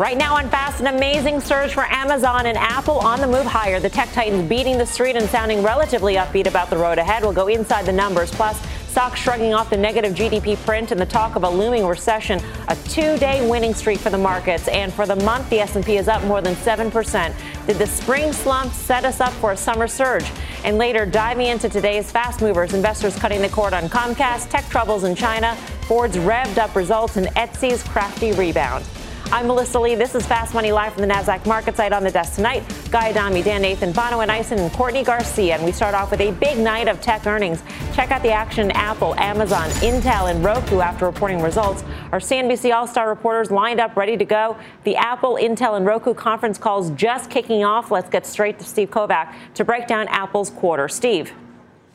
[0.00, 3.78] Right now on Fast, an amazing surge for Amazon and Apple on the move higher.
[3.78, 7.22] The tech titans beating the street and sounding relatively upbeat about the road ahead.
[7.22, 8.30] We'll go inside the numbers.
[8.30, 12.40] Plus, stocks shrugging off the negative GDP print and the talk of a looming recession.
[12.68, 14.68] A two-day winning streak for the markets.
[14.68, 17.34] And for the month, the S&P is up more than 7%.
[17.66, 20.24] Did the spring slump set us up for a summer surge?
[20.64, 25.04] And later, diving into today's fast movers, investors cutting the cord on Comcast, tech troubles
[25.04, 28.86] in China, Ford's revved up results, and Etsy's crafty rebound.
[29.32, 29.94] I'm Melissa Lee.
[29.94, 32.64] This is Fast Money live from the NASDAQ market site on the desk tonight.
[32.90, 35.54] Guy Adami, Dan Nathan, Bonawyn Eison, and Courtney Garcia.
[35.54, 37.62] And we start off with a big night of tech earnings.
[37.94, 41.84] Check out the action Apple, Amazon, Intel, and Roku after reporting results.
[42.10, 44.56] Our CNBC All Star reporters lined up, ready to go.
[44.82, 47.92] The Apple, Intel, and Roku conference calls just kicking off.
[47.92, 50.88] Let's get straight to Steve Kovach to break down Apple's quarter.
[50.88, 51.32] Steve.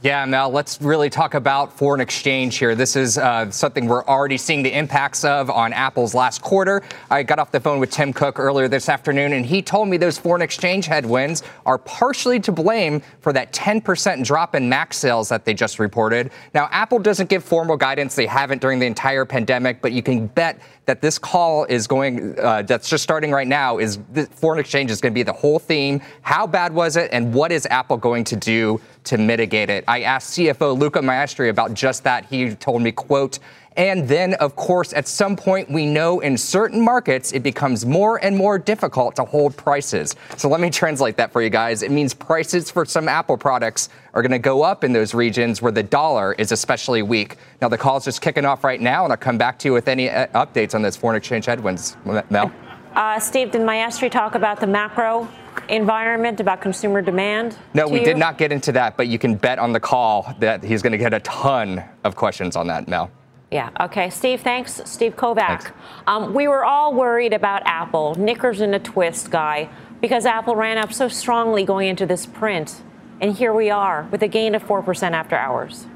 [0.05, 2.75] Yeah, Mel, let's really talk about foreign exchange here.
[2.75, 6.83] This is uh, something we're already seeing the impacts of on Apple's last quarter.
[7.09, 9.97] I got off the phone with Tim Cook earlier this afternoon, and he told me
[9.97, 15.27] those foreign exchange headwinds are partially to blame for that 10% drop in Mac sales
[15.29, 16.29] that they just reported.
[16.53, 18.13] Now, Apple doesn't give formal guidance.
[18.13, 22.37] They haven't during the entire pandemic, but you can bet that this call is going,
[22.39, 23.97] uh, that's just starting right now, is
[24.29, 25.99] foreign exchange is going to be the whole theme.
[26.21, 29.83] How bad was it, and what is Apple going to do to mitigate it?
[29.87, 32.25] I asked CFO Luca Maestri about just that.
[32.25, 33.39] He told me, quote,
[33.77, 38.23] and then, of course, at some point, we know in certain markets it becomes more
[38.23, 40.15] and more difficult to hold prices.
[40.37, 41.83] So let me translate that for you guys.
[41.83, 45.61] It means prices for some Apple products are going to go up in those regions
[45.61, 47.35] where the dollar is especially weak.
[47.61, 49.73] Now, the call is just kicking off right now, and I'll come back to you
[49.73, 51.97] with any uh, updates on this foreign exchange headwinds.
[52.29, 52.51] Mel?
[52.93, 55.27] Uh, Steve, did Maestri talk about the macro
[55.69, 57.57] environment, about consumer demand?
[57.73, 58.05] No, we you?
[58.05, 60.91] did not get into that, but you can bet on the call that he's going
[60.91, 63.11] to get a ton of questions on that, Mel.
[63.51, 63.69] Yeah.
[63.79, 64.09] Okay.
[64.09, 64.81] Steve, thanks.
[64.85, 65.71] Steve Kovach.
[66.07, 69.69] Um, we were all worried about Apple, knickers in a twist guy,
[70.01, 72.81] because Apple ran up so strongly going into this print.
[73.21, 75.87] And here we are with a gain of 4% after hours.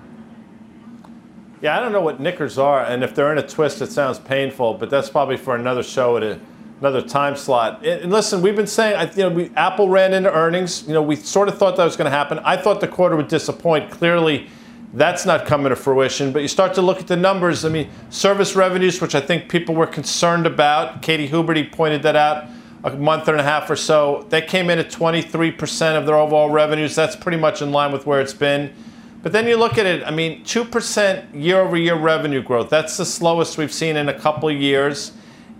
[1.62, 4.18] Yeah, I don't know what knickers are, and if they're in a twist, it sounds
[4.18, 6.40] painful, but that's probably for another show at a,
[6.79, 7.85] another time slot.
[7.85, 10.88] And listen, we've been saying, you know, we, Apple ran into earnings.
[10.88, 12.40] You know, we sort of thought that was going to happen.
[12.40, 13.91] I thought the quarter would disappoint.
[13.91, 14.47] Clearly,
[14.94, 16.31] that's not coming to fruition.
[16.31, 17.66] But you start to look at the numbers.
[17.66, 21.01] I mean, service revenues, which I think people were concerned about.
[21.01, 22.47] Katy Huberty pointed that out
[22.84, 24.25] a month and a half or so.
[24.29, 26.96] They came in at 23% of their overall revenues.
[26.96, 28.73] That's pretty much in line with where it's been.
[29.22, 32.69] But then you look at it, I mean, 2% year over year revenue growth.
[32.69, 35.11] That's the slowest we've seen in a couple of years.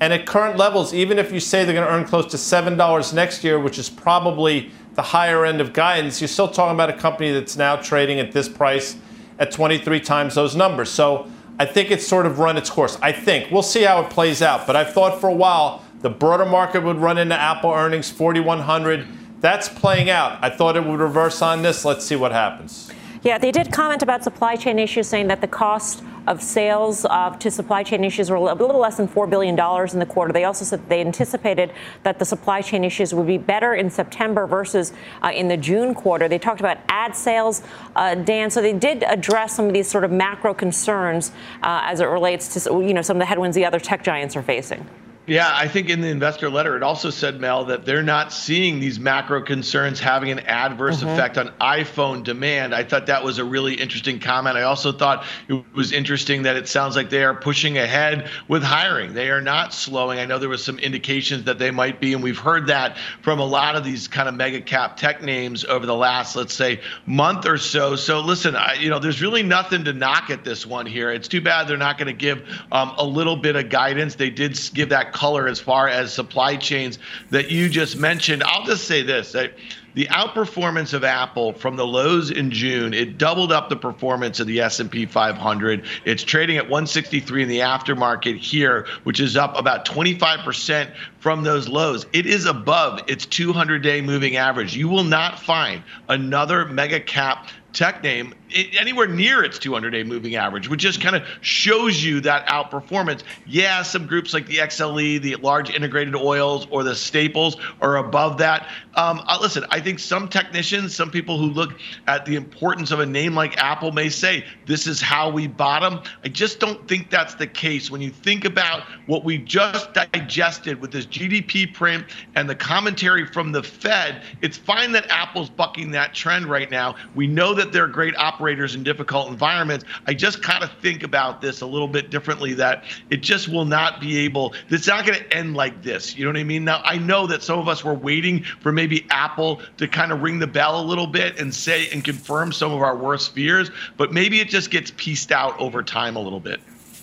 [0.02, 3.14] And at current levels, even if you say they're going to earn close to $7
[3.14, 6.94] next year, which is probably the higher end of guidance, you're still talking about a
[6.94, 8.96] company that's now trading at this price
[9.40, 10.90] at 23 times those numbers.
[10.90, 11.30] So
[11.60, 12.98] I think it's sort of run its course.
[13.02, 13.52] I think.
[13.52, 14.66] We'll see how it plays out.
[14.66, 19.06] But I've thought for a while the broader market would run into Apple earnings 4,100.
[19.42, 20.40] That's playing out.
[20.42, 21.84] I thought it would reverse on this.
[21.84, 22.90] Let's see what happens.
[23.22, 27.36] Yeah, they did comment about supply chain issues, saying that the cost of sales uh,
[27.38, 29.56] to supply chain issues were a little less than $4 billion
[29.92, 30.32] in the quarter.
[30.32, 31.74] They also said they anticipated
[32.04, 35.96] that the supply chain issues would be better in September versus uh, in the June
[35.96, 36.28] quarter.
[36.28, 37.64] They talked about ad sales,
[37.96, 41.32] uh, Dan, so they did address some of these sort of macro concerns
[41.64, 44.36] uh, as it relates to you know some of the headwinds the other tech giants
[44.36, 44.88] are facing.
[45.30, 48.80] Yeah, I think in the investor letter, it also said, Mel, that they're not seeing
[48.80, 51.10] these macro concerns having an adverse mm-hmm.
[51.10, 52.74] effect on iPhone demand.
[52.74, 54.58] I thought that was a really interesting comment.
[54.58, 58.64] I also thought it was interesting that it sounds like they are pushing ahead with
[58.64, 59.14] hiring.
[59.14, 60.18] They are not slowing.
[60.18, 63.40] I know there was some indications that they might be, and we've heard that from
[63.40, 66.82] a lot of these kind of mega cap tech names over the last, let's say,
[67.06, 67.96] month or so.
[67.96, 71.12] So listen, I, you know, there's really nothing to knock at this one here.
[71.12, 72.42] It's too bad they're not going to give
[72.72, 74.16] um, a little bit of guidance.
[74.16, 76.98] They did give that color as far as supply chains
[77.30, 78.42] that you just mentioned.
[78.42, 79.34] I'll just say this.
[79.34, 79.54] that
[79.96, 84.48] the outperformance of Apple from the lows in June, it doubled up the performance of
[84.48, 85.84] the S&P 500.
[86.06, 91.68] It's trading at 163 in the aftermarket here, which is up about 25% from those
[91.68, 92.06] lows.
[92.14, 94.74] It is above its 200-day moving average.
[94.74, 100.36] You will not find another mega cap tech name anywhere near its 200 day moving
[100.36, 103.24] average, which just kind of shows you that outperformance.
[103.46, 108.38] Yeah, some groups like the XLE, the large integrated oils, or the staples are above
[108.40, 108.68] that.
[108.96, 111.74] Um, uh, listen, I think some technicians, some people who look
[112.08, 116.02] at the importance of a name like Apple may say this is how we bottom.
[116.24, 120.82] I just don't think that's the case when you think about what we just digested
[120.82, 122.06] with this GDP print
[122.36, 124.24] and the commentary from the Fed.
[124.42, 126.96] It's fine that Apple's bucking that trend right now.
[127.16, 129.84] We know that they're great operators in difficult environments.
[130.08, 133.66] I just kind of think about this a little bit differently that it just will
[133.66, 136.16] not be able, it's not going to end like this.
[136.16, 136.64] You know what I mean?
[136.64, 140.22] Now, I know that some of us were waiting for maybe Apple to kind of
[140.22, 143.72] ring the bell a little bit and say and confirm some of our worst fears,
[143.98, 146.62] but maybe it just gets pieced out over time a little bit.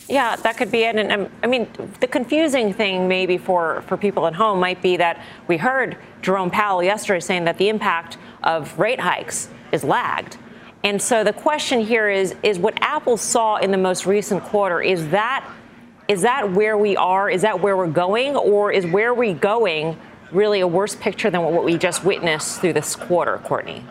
[0.09, 0.97] Yeah, that could be it.
[0.97, 1.69] And um, I mean,
[2.01, 6.51] the confusing thing maybe for, for people at home might be that we heard Jerome
[6.51, 10.39] Powell yesterday saying that the impact of rate hikes is lagged.
[10.87, 14.81] And so the question here is is what Apple saw in the most recent quarter
[14.81, 15.45] is that
[16.07, 17.29] is that where we are?
[17.29, 19.99] Is that where we're going or is where we're going
[20.31, 23.85] really a worse picture than what we just witnessed through this quarter, Courtney?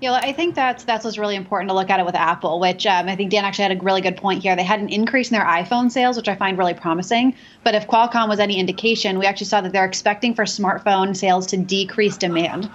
[0.00, 2.86] Yeah, I think that's that's what's really important to look at it with Apple, which
[2.86, 4.56] um, I think Dan actually had a really good point here.
[4.56, 7.36] They had an increase in their iPhone sales, which I find really promising.
[7.64, 11.46] But if Qualcomm was any indication, we actually saw that they're expecting for smartphone sales
[11.48, 12.70] to decrease demand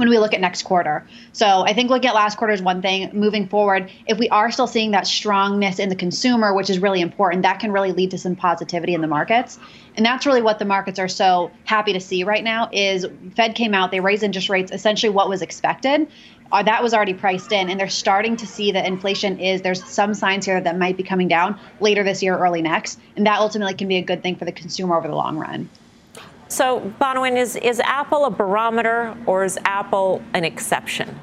[0.00, 1.06] when we look at next quarter.
[1.32, 3.10] So I think looking at last quarter is one thing.
[3.12, 7.02] Moving forward, if we are still seeing that strongness in the consumer, which is really
[7.02, 9.58] important, that can really lead to some positivity in the markets.
[9.96, 13.06] And that's really what the markets are so happy to see right now is
[13.36, 16.08] Fed came out, they raised interest rates essentially what was expected.
[16.50, 19.84] Uh, that was already priced in and they're starting to see that inflation is there's
[19.84, 23.38] some signs here that might be coming down later this year early next and that
[23.38, 25.68] ultimately can be a good thing for the consumer over the long run
[26.50, 31.18] so, Bonawyn, is, is Apple a barometer or is Apple an exception?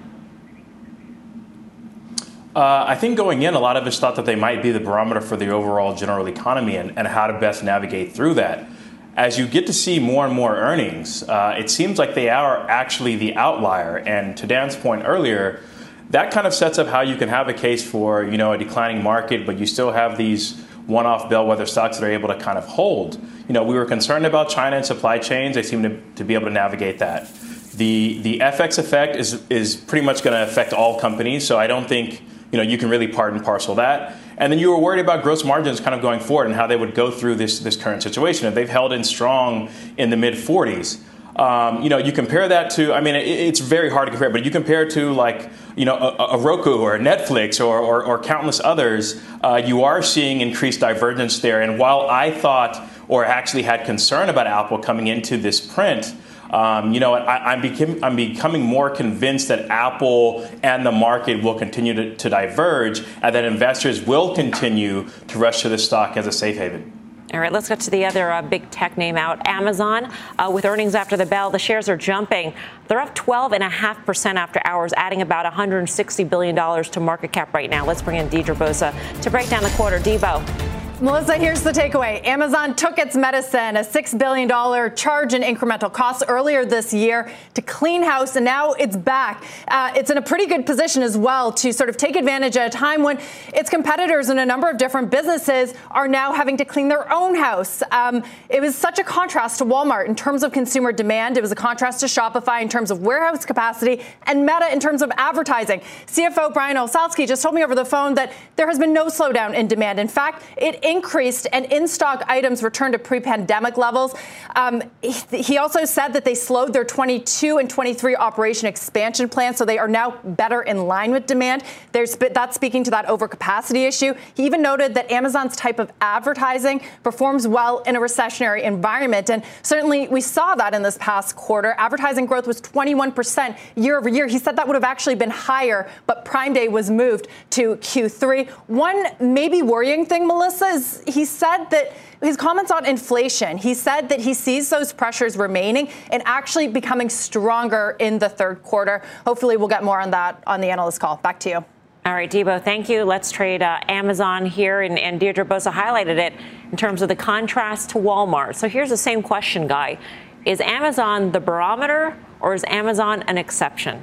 [2.56, 4.80] Uh, I think going in, a lot of us thought that they might be the
[4.80, 8.68] barometer for the overall general economy and, and how to best navigate through that.
[9.16, 12.68] As you get to see more and more earnings, uh, it seems like they are
[12.68, 13.98] actually the outlier.
[13.98, 15.62] And to Dan's point earlier,
[16.10, 18.58] that kind of sets up how you can have a case for you know a
[18.58, 22.58] declining market, but you still have these one-off bellwether stocks that are able to kind
[22.58, 23.20] of hold.
[23.48, 25.56] You know, we were concerned about China and supply chains.
[25.56, 27.34] They seem to, to be able to navigate that.
[27.74, 31.46] The the FX effect is is pretty much going to affect all companies.
[31.46, 32.22] So I don't think
[32.52, 34.16] you know you can really part and parcel that.
[34.38, 36.76] And then you were worried about gross margins kind of going forward and how they
[36.76, 38.48] would go through this this current situation.
[38.48, 41.00] If they've held in strong in the mid 40s.
[41.38, 44.32] Um, you know, you compare that to, I mean, it, it's very hard to compare,
[44.32, 48.04] but you compare to like, you know, a, a Roku or a Netflix or, or,
[48.04, 51.62] or countless others, uh, you are seeing increased divergence there.
[51.62, 56.14] And while I thought or actually had concern about Apple coming into this print,
[56.52, 61.56] um, you know, I, am I'm becoming more convinced that Apple and the market will
[61.56, 66.26] continue to, to diverge and that investors will continue to rush to the stock as
[66.26, 66.94] a safe haven.
[67.34, 70.10] All right, let's get to the other uh, big tech name out, Amazon.
[70.40, 72.54] Uh, with earnings after the bell, the shares are jumping.
[72.88, 76.56] They're up 12.5% after hours, adding about $160 billion
[76.86, 77.86] to market cap right now.
[77.86, 80.00] Let's bring in Deirdre Bosa to break down the quarter.
[80.00, 80.87] Debo.
[81.00, 82.26] Melissa, here's the takeaway.
[82.26, 84.50] Amazon took its medicine, a $6 billion
[84.96, 89.44] charge in incremental costs earlier this year to clean house, and now it's back.
[89.68, 92.74] Uh, it's in a pretty good position as well to sort of take advantage at
[92.74, 93.20] a time when
[93.54, 97.36] its competitors in a number of different businesses are now having to clean their own
[97.36, 97.84] house.
[97.92, 101.38] Um, it was such a contrast to Walmart in terms of consumer demand.
[101.38, 105.04] It was a contrast to Shopify in terms of warehouse capacity and Meta in terms
[105.04, 105.82] of advertising.
[106.08, 109.54] CFO Brian Olsavsky just told me over the phone that there has been no slowdown
[109.54, 110.00] in demand.
[110.00, 114.16] In fact, it increased and in stock items returned to pre pandemic levels.
[114.56, 119.66] Um, he, also said that they slowed their 22 and 23 operation expansion plans, so
[119.66, 121.64] they are now better in line with demand.
[121.92, 124.14] There's, that's speaking to that overcapacity issue.
[124.36, 129.30] He even noted that Amazon's type of advertising performs well in a recessionary environment.
[129.30, 131.76] And certainly we saw that in this past quarter.
[131.78, 134.28] Advertising growth was 21% year over year.
[134.28, 138.50] He said that would have actually been higher, but Prime Day was moved to Q3.
[138.68, 144.10] One maybe worrying thing, Melissa, is he said that his comments on inflation, he said
[144.10, 149.04] that he sees those pressures remaining and actually becoming stronger in the third quarter.
[149.26, 151.18] Hopefully, we'll get more on that on the analyst call.
[151.18, 151.66] Back to you.
[152.06, 153.04] All right, Debo, thank you.
[153.04, 156.34] Let's trade uh, Amazon here, and, and Deirdre Bosa highlighted it
[156.72, 158.56] in terms of the contrast to Walmart.
[158.56, 160.00] So here's the same question, Guy.
[160.46, 164.02] Is Amazon the barometer or is Amazon an exception?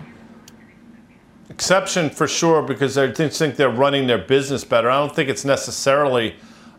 [1.48, 4.90] Exception for sure because I think they're running their business better.
[4.90, 6.36] I don't think it's necessarily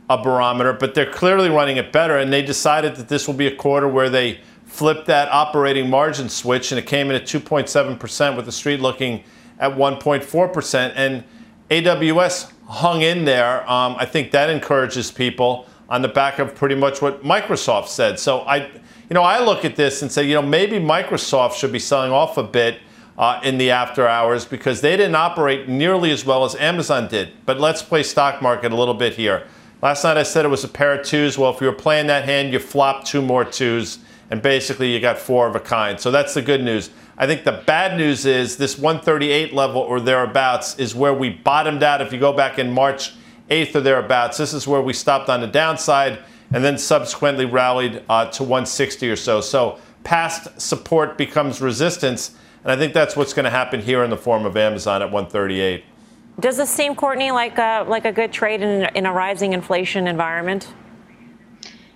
[0.10, 2.18] a barometer, but they're clearly running it better.
[2.18, 6.30] And they decided that this will be a quarter where they flip that operating margin
[6.30, 9.24] switch, and it came in at 2.7% with the street looking
[9.60, 10.94] at 1.4%.
[10.96, 11.24] And
[11.70, 13.70] AWS hung in there.
[13.70, 18.20] Um, I think that encourages people on the back of pretty much what Microsoft said.
[18.20, 21.72] So I, you know, I look at this and say, you know, maybe Microsoft should
[21.72, 22.80] be selling off a bit
[23.18, 27.32] uh, in the after hours because they didn't operate nearly as well as Amazon did.
[27.46, 29.48] But let's play stock market a little bit here.
[29.82, 31.38] Last night I said it was a pair of twos.
[31.38, 34.00] Well, if you were playing that hand, you flop two more twos,
[34.32, 36.00] and basically you got four of a kind.
[36.00, 36.90] So that's the good news.
[37.18, 41.84] I think the bad news is this 138 level or thereabouts is where we bottomed
[41.84, 42.02] out.
[42.02, 43.14] If you go back in March
[43.50, 46.20] 8th or thereabouts, this is where we stopped on the downside
[46.52, 49.42] and then subsequently rallied uh, to 160 or so.
[49.42, 54.10] So past support becomes resistance, and I think that's what's going to happen here in
[54.10, 55.84] the form of Amazon at 138.
[56.40, 60.08] Does this seem, Courtney, like a, like a good trade in, in a rising inflation
[60.08, 60.74] environment?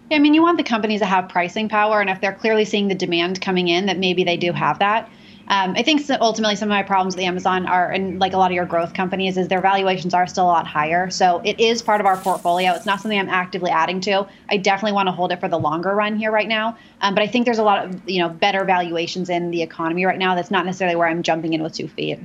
[0.09, 2.65] Yeah, I mean, you want the companies to have pricing power, and if they're clearly
[2.65, 5.09] seeing the demand coming in, that maybe they do have that.
[5.49, 8.51] Um, I think ultimately some of my problems with Amazon are, and like a lot
[8.51, 11.09] of your growth companies, is their valuations are still a lot higher.
[11.09, 12.73] So it is part of our portfolio.
[12.73, 14.27] It's not something I'm actively adding to.
[14.49, 16.77] I definitely want to hold it for the longer run here right now.
[17.01, 20.05] Um, but I think there's a lot of you know better valuations in the economy
[20.05, 20.35] right now.
[20.35, 22.19] That's not necessarily where I'm jumping in with two feet.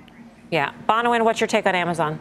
[0.54, 2.20] Yeah, Bonawyn, what's your take on Amazon?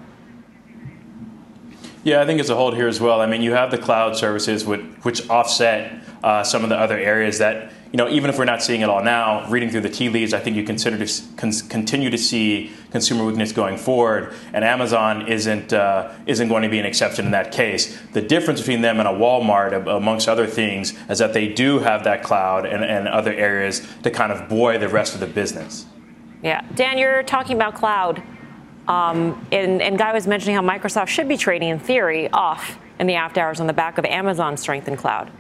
[2.04, 3.22] Yeah, I think it's a hold here as well.
[3.22, 6.98] I mean, you have the cloud services which, which offset uh, some of the other
[6.98, 9.90] areas that, you know, even if we're not seeing it all now, reading through the
[9.90, 14.34] tea leaves, I think you consider to con- continue to see consumer weakness going forward,
[14.52, 18.02] and Amazon isn't uh, isn't going to be an exception in that case.
[18.14, 22.04] The difference between them and a Walmart, amongst other things, is that they do have
[22.06, 25.86] that cloud and, and other areas to kind of buoy the rest of the business.
[26.44, 28.22] Yeah, Dan, you're talking about cloud.
[28.88, 33.08] Um, and, and Guy was mentioning how Microsoft should be trading, in theory, off in
[33.08, 35.32] the after hours on the back of Amazon's strength in cloud.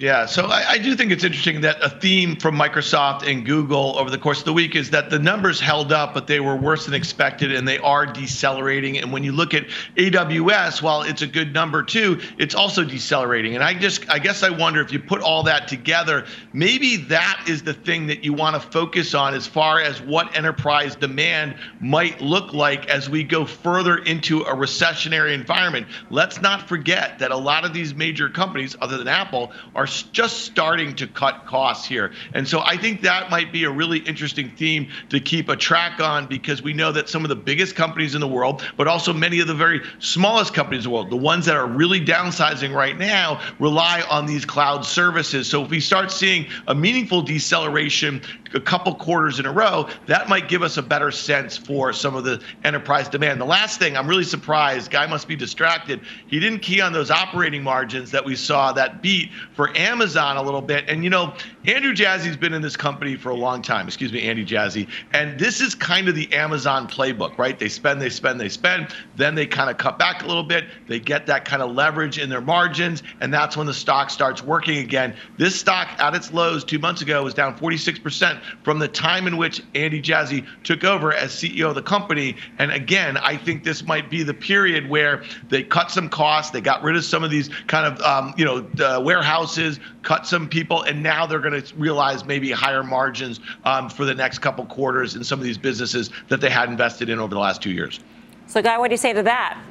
[0.00, 3.98] Yeah, so I, I, do think it's interesting that a theme from Microsoft and Google
[3.98, 6.56] over the course of the week is that the numbers held up, but they were
[6.56, 8.96] worse than expected and they are decelerating.
[8.96, 9.66] And when you look at
[9.96, 13.56] AWS, while it's a good number too, it's also decelerating.
[13.56, 17.44] And I just, I guess I wonder if you put all that together, maybe that
[17.46, 21.56] is the thing that you want to focus on as far as what enterprise demand
[21.78, 25.86] might look like as we go further into a recessionary environment.
[26.08, 30.44] Let's not forget that a lot of these major companies, other than Apple, are just
[30.44, 32.12] starting to cut costs here.
[32.34, 36.00] And so I think that might be a really interesting theme to keep a track
[36.00, 39.12] on because we know that some of the biggest companies in the world, but also
[39.12, 42.74] many of the very smallest companies in the world, the ones that are really downsizing
[42.74, 45.48] right now, rely on these cloud services.
[45.48, 48.22] So if we start seeing a meaningful deceleration
[48.54, 52.16] a couple quarters in a row, that might give us a better sense for some
[52.16, 53.40] of the enterprise demand.
[53.40, 56.00] The last thing, I'm really surprised, guy must be distracted.
[56.26, 60.42] He didn't key on those operating margins that we saw that beat for Amazon a
[60.42, 60.84] little bit.
[60.88, 61.34] And you know,
[61.66, 63.86] Andrew Jassy's been in this company for a long time.
[63.86, 64.88] Excuse me, Andy Jassy.
[65.12, 67.58] And this is kind of the Amazon playbook, right?
[67.58, 68.88] They spend, they spend, they spend.
[69.16, 70.64] Then they kind of cut back a little bit.
[70.88, 74.42] They get that kind of leverage in their margins, and that's when the stock starts
[74.42, 75.14] working again.
[75.38, 79.36] This stock at its lows two months ago was down 46% from the time in
[79.36, 82.36] which Andy Jassy took over as CEO of the company.
[82.58, 86.60] And again, I think this might be the period where they cut some costs, they
[86.60, 89.69] got rid of some of these kind of um, you know uh, warehouses,
[90.02, 94.14] cut some people, and now they're going to realize maybe higher margins um, for the
[94.14, 97.40] next couple quarters in some of these businesses that they had invested in over the
[97.40, 98.00] last two years.
[98.46, 99.62] So, Guy, what do you say to that?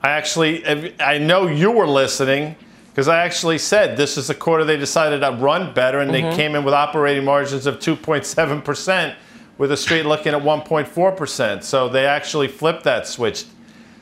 [0.00, 0.64] I actually,
[1.00, 2.56] I know you were listening
[2.90, 6.30] because I actually said this is the quarter they decided to run better, and mm-hmm.
[6.30, 9.16] they came in with operating margins of 2.7 percent,
[9.56, 11.64] with a street looking at 1.4 percent.
[11.64, 13.44] So they actually flipped that switch.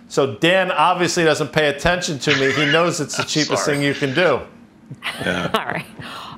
[0.09, 2.53] So Dan obviously doesn't pay attention to me.
[2.53, 4.41] He knows it's the cheapest thing you can do.
[5.21, 5.51] Yeah.
[5.55, 5.87] all right.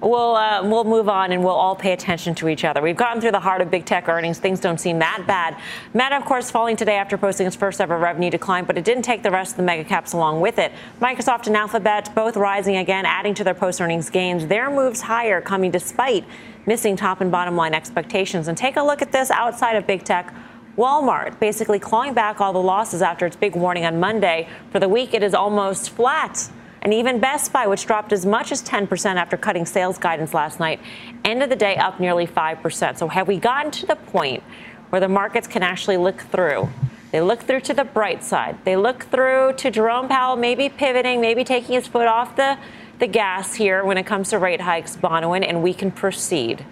[0.01, 2.81] We'll, uh, we'll move on and we'll all pay attention to each other.
[2.81, 4.39] We've gotten through the heart of big tech earnings.
[4.39, 5.57] Things don't seem that bad.
[5.93, 9.03] Meta, of course, falling today after posting its first ever revenue decline, but it didn't
[9.03, 10.73] take the rest of the mega caps along with it.
[11.01, 14.47] Microsoft and Alphabet both rising again, adding to their post earnings gains.
[14.47, 16.25] Their moves higher coming despite
[16.65, 18.47] missing top and bottom line expectations.
[18.47, 20.33] And take a look at this outside of big tech.
[20.79, 24.49] Walmart basically clawing back all the losses after its big warning on Monday.
[24.71, 26.49] For the week, it is almost flat.
[26.83, 30.61] And even Best Buy, which dropped as much as 10% after cutting sales guidance last
[30.61, 30.79] night,
[31.25, 32.97] ended the day up nearly 5%.
[32.97, 34.45] So have we gotten to the point
[34.91, 36.69] where the markets can actually look through?
[37.11, 38.57] They look through to the bright side.
[38.65, 42.57] They look through to Jerome Powell maybe pivoting, maybe taking his foot off the,
[43.01, 46.65] the gas here when it comes to rate hikes, Bonawyn, and we can proceed.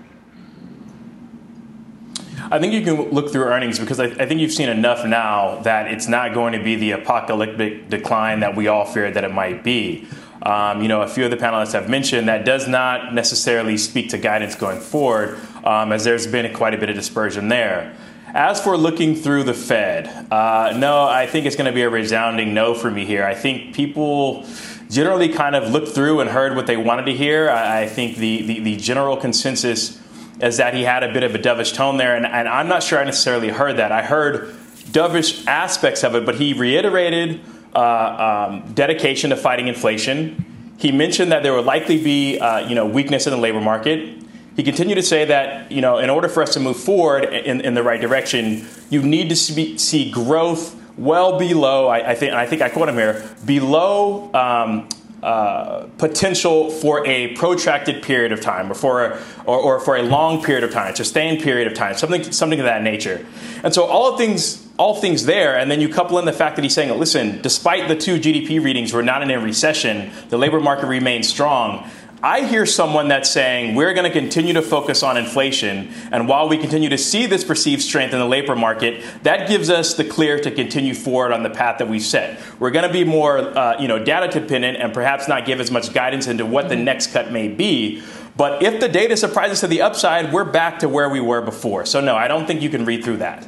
[2.51, 5.61] I think you can look through earnings because I, I, think you've seen enough now
[5.63, 9.33] that it's not going to be the apocalyptic decline that we all feared that it
[9.33, 10.07] might be.
[10.43, 14.11] Um, you know, a few of the panelists have mentioned that does not necessarily speak
[14.11, 17.97] to guidance going forward, um, as there's been quite a bit of dispersion there.
[18.33, 21.91] As for looking through the Fed, uh, no, I think it's going to be a
[21.91, 23.25] resounding no for me here.
[23.25, 24.47] I think people
[24.91, 27.51] generally kind of looked through and heard what they wanted to hear.
[27.51, 30.01] I, I think the, the, the, general consensus
[30.41, 32.83] is that he had a bit of a dovish tone there, and, and I'm not
[32.83, 33.93] sure I necessarily heard that.
[33.93, 34.55] I heard
[34.91, 37.41] dovish aspects of it, but he reiterated
[37.75, 40.45] uh, um, dedication to fighting inflation.
[40.79, 44.23] He mentioned that there would likely be, uh, you know, weakness in the labor market.
[44.57, 47.61] He continued to say that, you know, in order for us to move forward in,
[47.61, 51.89] in the right direction, you need to see, growth well below.
[51.89, 54.89] I, I, think, I think I quote him here, below um,
[55.27, 60.03] uh, potential for a protracted period of time, or for a, or, or for a
[60.03, 63.27] long period of time, sustained period of time, something, something of that nature.
[63.65, 66.63] And so all things all things there, and then you couple in the fact that
[66.63, 70.61] he's saying, listen, despite the two GDP readings, we're not in a recession, the labor
[70.61, 71.89] market remains strong.
[72.27, 76.49] I hear someone that's saying we're going to continue to focus on inflation, and while
[76.49, 80.03] we continue to see this perceived strength in the labor market, that gives us the
[80.03, 82.41] clear to continue forward on the path that we've set.
[82.59, 85.71] We're going to be more, uh, you know, data dependent, and perhaps not give as
[85.71, 88.03] much guidance into what the next cut may be.
[88.37, 91.87] But if the data surprises to the upside, we're back to where we were before.
[91.87, 93.47] So no, I don't think you can read through that.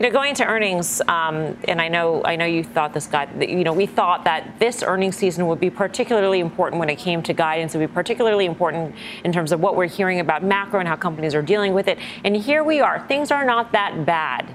[0.00, 3.46] You know, going to earnings, um, and I know, I know you thought this got,
[3.46, 7.22] you know, we thought that this earnings season would be particularly important when it came
[7.24, 7.74] to guidance.
[7.74, 10.96] It would be particularly important in terms of what we're hearing about macro and how
[10.96, 11.98] companies are dealing with it.
[12.24, 13.06] And here we are.
[13.08, 14.48] Things are not that bad.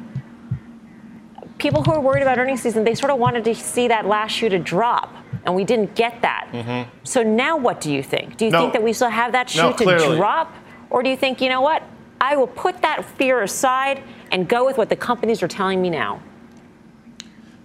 [1.59, 4.31] People who are worried about earnings season, they sort of wanted to see that last
[4.31, 5.13] shoe to drop
[5.45, 6.49] and we didn't get that.
[6.51, 6.89] Mm-hmm.
[7.03, 8.37] So now what do you think?
[8.37, 10.55] Do you no, think that we still have that shoe no, to drop?
[10.89, 11.83] Or do you think, you know what?
[12.19, 15.89] I will put that fear aside and go with what the companies are telling me
[15.89, 16.21] now?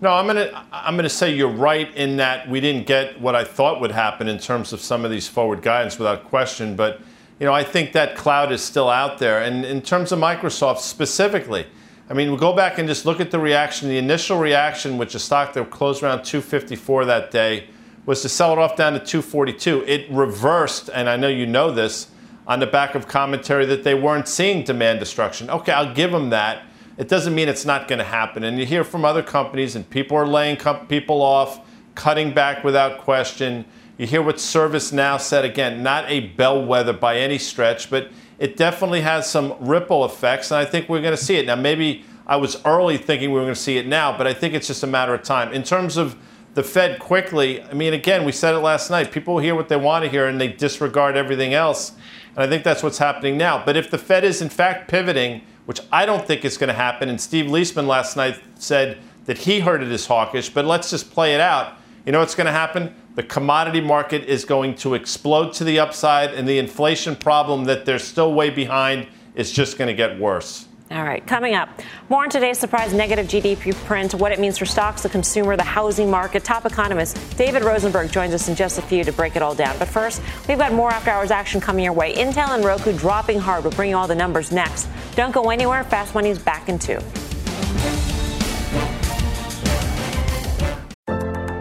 [0.01, 3.45] No, I'm gonna I'm gonna say you're right in that we didn't get what I
[3.45, 6.75] thought would happen in terms of some of these forward guidance without question.
[6.75, 7.01] But
[7.39, 9.43] you know, I think that cloud is still out there.
[9.43, 11.67] And in terms of Microsoft specifically,
[12.09, 13.89] I mean, we we'll go back and just look at the reaction.
[13.89, 17.69] The initial reaction, which a stock that closed around 254 that day,
[18.05, 19.85] was to sell it off down to 242.
[19.87, 22.10] It reversed, and I know you know this
[22.51, 25.49] on the back of commentary that they weren't seeing demand destruction.
[25.49, 26.65] Okay, I'll give them that.
[26.99, 28.43] It doesn't mean it's not going to happen.
[28.43, 30.57] And you hear from other companies, and people are laying
[30.89, 31.61] people off,
[31.95, 33.65] cutting back without question.
[33.99, 39.03] You hear what ServiceNow said again, not a bellwether by any stretch, but it definitely
[39.03, 41.47] has some ripple effects, and I think we're going to see it.
[41.47, 44.35] Now, maybe I was early thinking we were going to see it now, but I
[44.35, 45.53] think it's just a matter of time.
[45.53, 46.17] In terms of
[46.55, 49.13] the Fed quickly, I mean, again, we said it last night.
[49.13, 51.93] People hear what they want to hear and they disregard everything else.
[52.37, 53.63] And I think that's what's happening now.
[53.65, 56.75] But if the Fed is in fact pivoting, which I don't think is going to
[56.75, 60.91] happen, and Steve Liesman last night said that he heard it as hawkish, but let's
[60.91, 61.75] just play it out.
[62.07, 62.95] You know what's going to happen?
[63.15, 67.85] The commodity market is going to explode to the upside, and the inflation problem that
[67.85, 70.67] they're still way behind is just going to get worse.
[70.93, 71.69] All right, coming up,
[72.09, 75.63] more on today's surprise negative GDP print, what it means for stocks, the consumer, the
[75.63, 76.43] housing market.
[76.43, 79.79] Top economist David Rosenberg joins us in just a few to break it all down.
[79.79, 82.15] But first, we've got more after hours action coming your way.
[82.15, 83.63] Intel and Roku dropping hard.
[83.63, 84.89] We'll bring you all the numbers next.
[85.15, 85.85] Don't go anywhere.
[85.85, 86.99] Fast Money's back in two.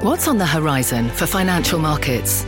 [0.02, 2.48] What's on the horizon for financial markets?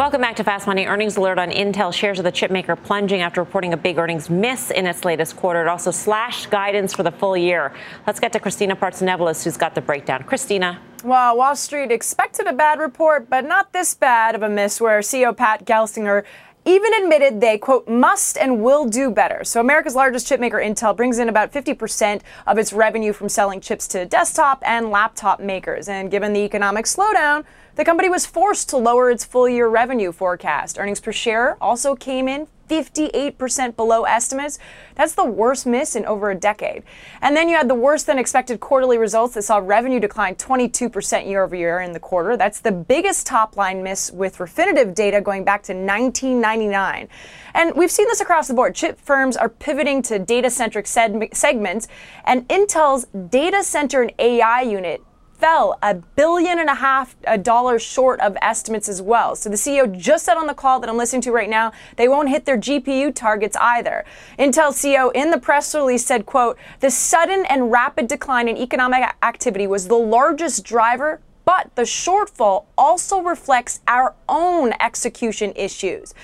[0.00, 0.86] Welcome back to Fast Money.
[0.86, 1.92] Earnings alert on Intel.
[1.92, 5.60] Shares of the chipmaker plunging after reporting a big earnings miss in its latest quarter.
[5.60, 7.74] It also slashed guidance for the full year.
[8.06, 10.22] Let's get to Christina Partsinevelos, who's got the breakdown.
[10.22, 10.80] Christina.
[11.04, 15.00] Well, Wall Street expected a bad report, but not this bad of a miss, where
[15.00, 16.24] CEO Pat Gelsinger
[16.64, 19.44] even admitted they, quote, must and will do better.
[19.44, 23.86] So, America's largest chipmaker, Intel, brings in about 50% of its revenue from selling chips
[23.88, 25.90] to desktop and laptop makers.
[25.90, 27.44] And given the economic slowdown,
[27.80, 30.78] the company was forced to lower its full year revenue forecast.
[30.78, 34.58] Earnings per share also came in 58% below estimates.
[34.96, 36.82] That's the worst miss in over a decade.
[37.22, 41.26] And then you had the worse than expected quarterly results that saw revenue decline 22%
[41.26, 42.36] year over year in the quarter.
[42.36, 47.08] That's the biggest top line miss with Refinitiv data going back to 1999.
[47.54, 48.74] And we've seen this across the board.
[48.74, 51.88] Chip firms are pivoting to data centric segments,
[52.26, 55.02] and Intel's data center and AI unit
[55.40, 59.34] fell a billion and a half uh, dollars short of estimates as well.
[59.34, 62.08] So the CEO just said on the call that I'm listening to right now, they
[62.08, 64.04] won't hit their GPU targets either.
[64.38, 69.02] Intel CEO in the press release said, quote, the sudden and rapid decline in economic
[69.22, 76.14] activity was the largest driver but the shortfall also reflects our own execution issues.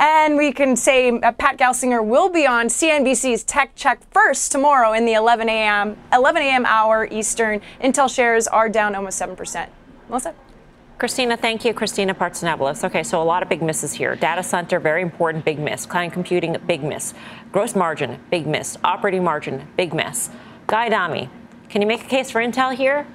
[0.00, 4.94] And we can say uh, Pat Gelsinger will be on CNBC's Tech Check first tomorrow
[4.94, 5.94] in the 11 a.m.
[6.10, 6.64] 11 a.m.
[6.64, 7.60] hour Eastern.
[7.84, 9.68] Intel shares are down almost 7%.
[10.08, 10.34] Melissa?
[10.96, 11.74] Christina, thank you.
[11.74, 12.82] Christina Partsinevelos.
[12.82, 14.16] Okay, so a lot of big misses here.
[14.16, 15.84] Data center, very important, big miss.
[15.84, 17.12] Client computing, big miss.
[17.52, 18.78] Gross margin, big miss.
[18.82, 20.30] Operating margin, big miss.
[20.66, 21.28] Guy Adami,
[21.68, 23.06] can you make a case for Intel here?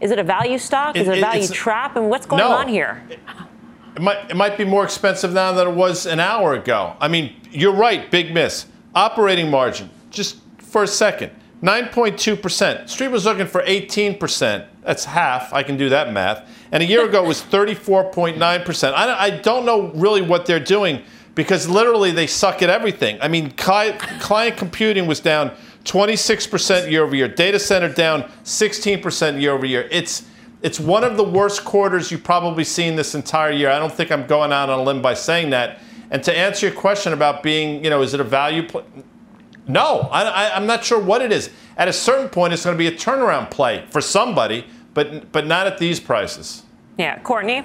[0.00, 0.96] Is it a value stock?
[0.96, 1.96] Is it, it a value trap?
[1.96, 2.50] And what's going no.
[2.50, 3.06] on here?
[3.96, 6.96] It might, it might be more expensive now than it was an hour ago.
[7.00, 8.66] I mean, you're right, big miss.
[8.94, 12.88] Operating margin, just for a second, 9.2%.
[12.88, 14.66] Street was looking for 18%.
[14.82, 15.52] That's half.
[15.52, 16.48] I can do that math.
[16.72, 18.92] And a year ago it was 34.9%.
[18.92, 21.02] I, I don't know really what they're doing
[21.34, 23.18] because literally they suck at everything.
[23.20, 25.52] I mean, client computing was down
[25.84, 29.88] 26% year over year, data center down 16% year over year.
[29.90, 30.24] It's
[30.62, 33.70] it's one of the worst quarters you've probably seen this entire year.
[33.70, 35.80] I don't think I'm going out on a limb by saying that.
[36.10, 38.84] And to answer your question about being, you know, is it a value play?
[39.68, 41.50] No, I, am not sure what it is.
[41.76, 45.46] At a certain point, it's going to be a turnaround play for somebody, but but
[45.46, 46.64] not at these prices.
[46.98, 47.64] Yeah, Courtney.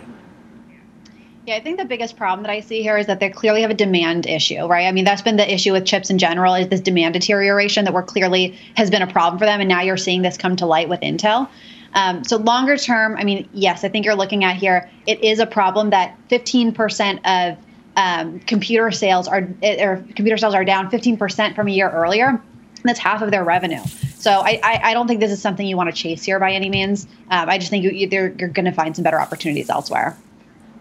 [1.48, 3.70] Yeah, I think the biggest problem that I see here is that they clearly have
[3.70, 4.88] a demand issue, right?
[4.88, 7.94] I mean, that's been the issue with chips in general is this demand deterioration that
[7.94, 10.66] we're clearly has been a problem for them, and now you're seeing this come to
[10.66, 11.48] light with Intel.
[11.96, 14.90] Um, so longer term, I mean, yes, I think you're looking at here.
[15.08, 17.58] It is a problem that 15% of
[17.96, 22.42] um, computer sales are or computer sales are down 15% from a year earlier.
[22.84, 23.82] That's half of their revenue.
[24.16, 26.52] So I, I, I don't think this is something you want to chase here by
[26.52, 27.08] any means.
[27.32, 30.18] Um, I just think you, you, you're going to find some better opportunities elsewhere.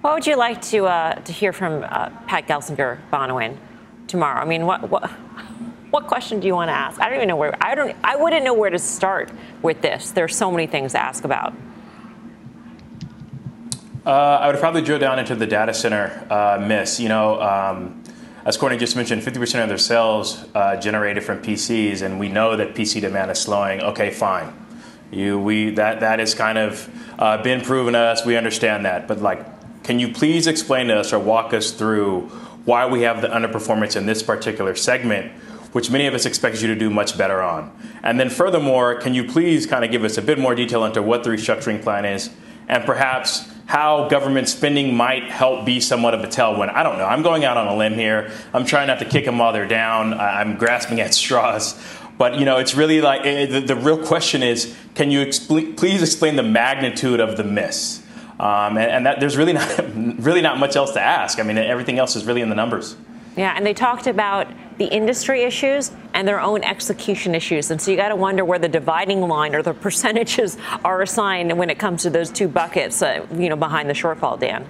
[0.00, 3.57] What would you like to uh, to hear from uh, Pat Gelsinger Bonawyn
[4.07, 4.42] tomorrow?
[4.42, 5.11] I mean, what what
[5.95, 7.01] what question do you want to ask?
[7.01, 7.57] I don't even know where.
[7.61, 7.97] I don't.
[8.03, 9.31] I wouldn't know where to start
[9.63, 10.11] with this.
[10.11, 11.55] There's so many things to ask about.
[14.05, 16.99] Uh, I would probably drill down into the data center uh, miss.
[16.99, 18.03] You know, um,
[18.45, 22.57] as Courtney just mentioned, 50% of their sales uh, generated from PCs, and we know
[22.57, 23.81] that PC demand is slowing.
[23.81, 24.53] Okay, fine.
[25.13, 28.27] You, we that that has kind of uh, been proven to us.
[28.27, 32.23] We understand that, but like, can you please explain to us or walk us through
[32.65, 35.31] why we have the underperformance in this particular segment?
[35.75, 37.77] Which many of us expect you to do much better on.
[38.05, 41.03] And then furthermore, can you please kind of give us a bit more detail into
[41.03, 42.31] what the restructuring plan is
[42.69, 46.73] and perhaps how government spending might help be somewhat of a tailwind.
[46.73, 47.07] I don't know.
[47.07, 48.31] I'm going out on a limb here.
[48.53, 50.15] I'm trying not to kick them while they're down.
[50.15, 51.75] I'm grasping at straws.
[52.19, 55.77] But you know, it's really like it, the, the, real question is, can you expl-
[55.77, 58.01] please explain the magnitude of the miss?
[58.39, 59.79] Um, and, and that, there's really not
[60.21, 61.41] really not much else to ask.
[61.41, 62.97] I mean, everything else is really in the numbers.
[63.37, 64.47] Yeah, and they talked about
[64.79, 67.71] the industry issues and their own execution issues.
[67.71, 71.57] And so you got to wonder where the dividing line or the percentages are assigned
[71.57, 74.69] when it comes to those two buckets, uh, you know, behind the shortfall, Dan.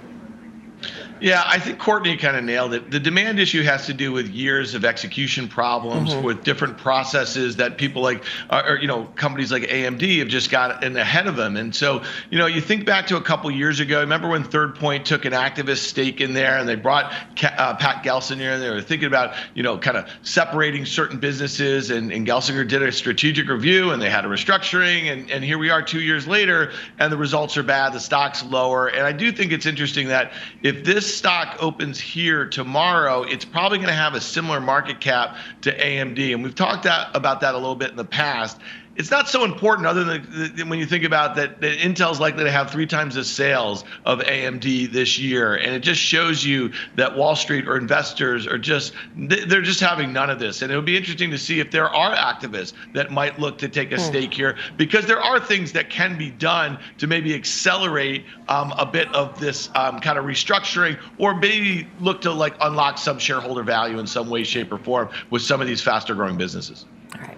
[1.21, 2.91] Yeah, I think Courtney kind of nailed it.
[2.91, 6.25] The demand issue has to do with years of execution problems mm-hmm.
[6.25, 10.51] with different processes that people like, uh, or, you know, companies like AMD have just
[10.51, 11.55] got in ahead of them.
[11.55, 14.01] And so, you know, you think back to a couple years ago.
[14.01, 18.03] Remember when Third Point took an activist stake in there, and they brought uh, Pat
[18.03, 21.91] Gelsinger, and they were thinking about, you know, kind of separating certain businesses.
[21.91, 25.11] And, and Gelsinger did a strategic review, and they had a restructuring.
[25.11, 27.93] And, and here we are, two years later, and the results are bad.
[27.93, 28.87] The stock's lower.
[28.87, 33.45] And I do think it's interesting that if this this stock opens here tomorrow, it's
[33.45, 36.33] probably going to have a similar market cap to AMD.
[36.33, 38.59] And we've talked about that a little bit in the past.
[38.95, 42.51] It's not so important other than when you think about that, that Intel's likely to
[42.51, 45.55] have three times the sales of AMD this year.
[45.55, 50.13] And it just shows you that Wall Street or investors are just, they're just having
[50.13, 50.61] none of this.
[50.61, 53.67] And it would be interesting to see if there are activists that might look to
[53.67, 54.01] take a hmm.
[54.01, 58.85] stake here because there are things that can be done to maybe accelerate um, a
[58.85, 63.63] bit of this um, kind of restructuring or maybe look to like unlock some shareholder
[63.63, 66.85] value in some way, shape, or form with some of these faster growing businesses.
[67.13, 67.37] All right.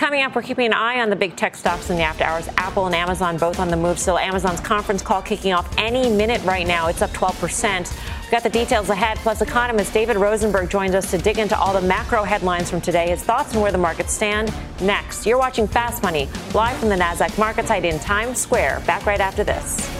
[0.00, 2.48] Coming up, we're keeping an eye on the big tech stocks in the after hours.
[2.56, 3.98] Apple and Amazon both on the move.
[3.98, 6.86] Still, Amazon's conference call kicking off any minute right now.
[6.86, 7.80] It's up 12%.
[8.22, 9.18] We've got the details ahead.
[9.18, 13.10] Plus, economist David Rosenberg joins us to dig into all the macro headlines from today.
[13.10, 15.26] His thoughts on where the markets stand next.
[15.26, 18.82] You're watching Fast Money live from the NASDAQ market site in Times Square.
[18.86, 19.99] Back right after this.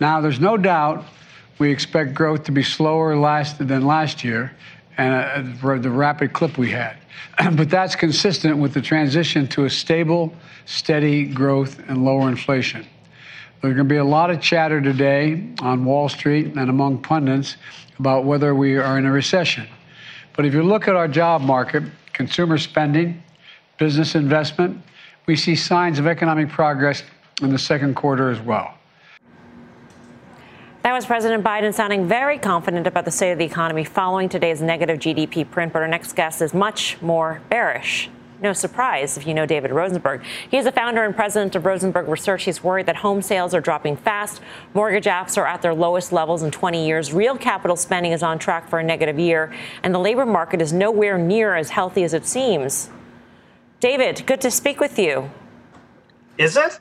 [0.00, 1.04] Now, there's no doubt
[1.58, 4.54] we expect growth to be slower last, than last year
[4.98, 6.96] and uh, for the rapid clip we had.
[7.56, 10.34] but that's consistent with the transition to a stable,
[10.66, 12.86] steady growth and lower inflation.
[13.62, 17.56] There's going to be a lot of chatter today on Wall Street and among pundits
[17.98, 19.66] about whether we are in a recession.
[20.34, 23.22] But if you look at our job market, consumer spending,
[23.78, 24.82] business investment,
[25.24, 27.02] we see signs of economic progress
[27.40, 28.75] in the second quarter as well.
[30.86, 34.62] That was President Biden sounding very confident about the state of the economy following today's
[34.62, 35.72] negative GDP print.
[35.72, 38.08] But our next guest is much more bearish.
[38.40, 40.22] No surprise if you know David Rosenberg.
[40.48, 42.44] He is the founder and president of Rosenberg Research.
[42.44, 44.40] He's worried that home sales are dropping fast.
[44.74, 47.12] Mortgage apps are at their lowest levels in 20 years.
[47.12, 49.52] Real capital spending is on track for a negative year.
[49.82, 52.90] And the labor market is nowhere near as healthy as it seems.
[53.80, 55.32] David, good to speak with you.
[56.38, 56.78] Is it?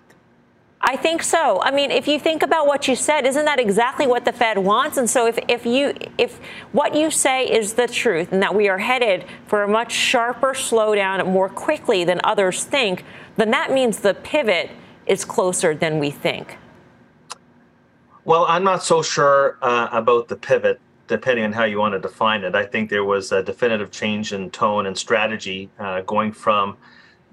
[0.81, 1.61] I think so.
[1.61, 4.57] I mean, if you think about what you said, isn't that exactly what the Fed
[4.59, 4.97] wants?
[4.97, 6.39] And so if, if you if
[6.73, 10.53] what you say is the truth and that we are headed for a much sharper
[10.53, 13.03] slowdown more quickly than others think,
[13.38, 14.69] then that means the pivot
[15.07, 16.57] is closer than we think.
[18.23, 21.99] Well, I'm not so sure uh, about the pivot, depending on how you want to
[21.99, 22.55] define it.
[22.55, 26.77] I think there was a definitive change in tone and strategy uh, going from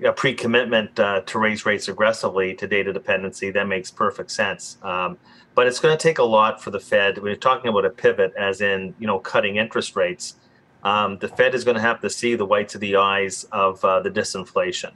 [0.04, 4.78] a pre-commitment uh, to raise rates aggressively to data dependency, that makes perfect sense.
[4.82, 5.18] Um,
[5.54, 7.18] but it's going to take a lot for the Fed.
[7.18, 10.36] We're talking about a pivot, as in you know cutting interest rates.
[10.82, 13.84] Um, the Fed is going to have to see the whites of the eyes of
[13.84, 14.92] uh, the disinflation.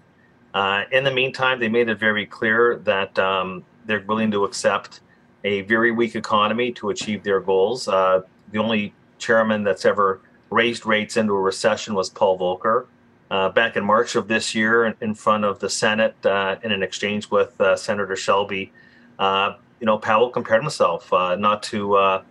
[0.55, 5.01] Uh, in the meantime, they made it very clear that um, they're willing to accept
[5.45, 7.87] a very weak economy to achieve their goals.
[7.87, 12.87] Uh, the only chairman that's ever raised rates into a recession was Paul Volcker
[13.31, 16.83] uh, back in March of this year in, front of the Senate uh, in an
[16.83, 18.73] exchange with uh, Senator Shelby.
[19.19, 22.23] Uh, you know, Powell compared himself uh, not to uh,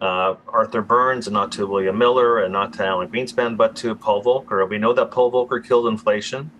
[0.00, 4.22] Arthur Burns and not to William Miller and not to Alan Greenspan, but to Paul
[4.22, 4.68] Volcker.
[4.68, 6.50] We know that Paul Volcker killed inflation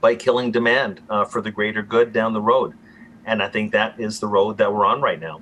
[0.00, 2.74] by killing demand for the greater good down the road.
[3.26, 5.40] And I think that is the road that we're on right now.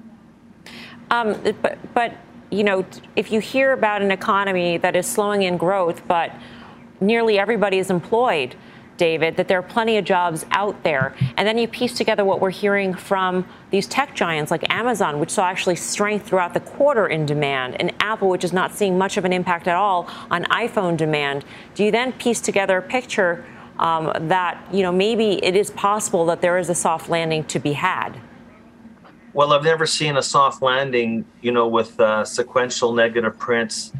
[1.10, 2.14] Um, but, but,
[2.50, 6.32] you know, if you hear about an economy that is slowing in growth, but
[7.00, 8.54] nearly everybody is employed.
[8.96, 11.14] David, that there are plenty of jobs out there.
[11.36, 15.30] And then you piece together what we're hearing from these tech giants like Amazon, which
[15.30, 19.16] saw actually strength throughout the quarter in demand, and Apple, which is not seeing much
[19.16, 21.44] of an impact at all on iPhone demand.
[21.74, 23.44] Do you then piece together a picture
[23.78, 27.58] um, that, you know, maybe it is possible that there is a soft landing to
[27.58, 28.18] be had?
[29.34, 33.92] Well, I've never seen a soft landing, you know, with uh, sequential negative prints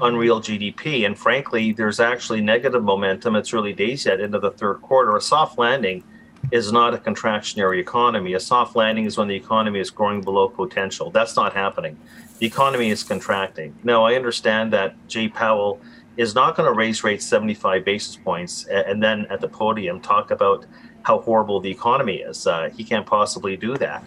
[0.00, 1.06] unreal GDP.
[1.06, 3.36] And frankly, there's actually negative momentum.
[3.36, 5.16] It's early days yet into the third quarter.
[5.16, 6.04] A soft landing
[6.52, 8.34] is not a contractionary economy.
[8.34, 11.10] A soft landing is when the economy is growing below potential.
[11.10, 11.98] That's not happening.
[12.38, 13.76] The economy is contracting.
[13.84, 15.80] Now, I understand that Jay Powell
[16.16, 20.30] is not going to raise rates 75 basis points and then at the podium talk
[20.30, 20.64] about
[21.02, 22.46] how horrible the economy is.
[22.46, 24.06] Uh, he can't possibly do that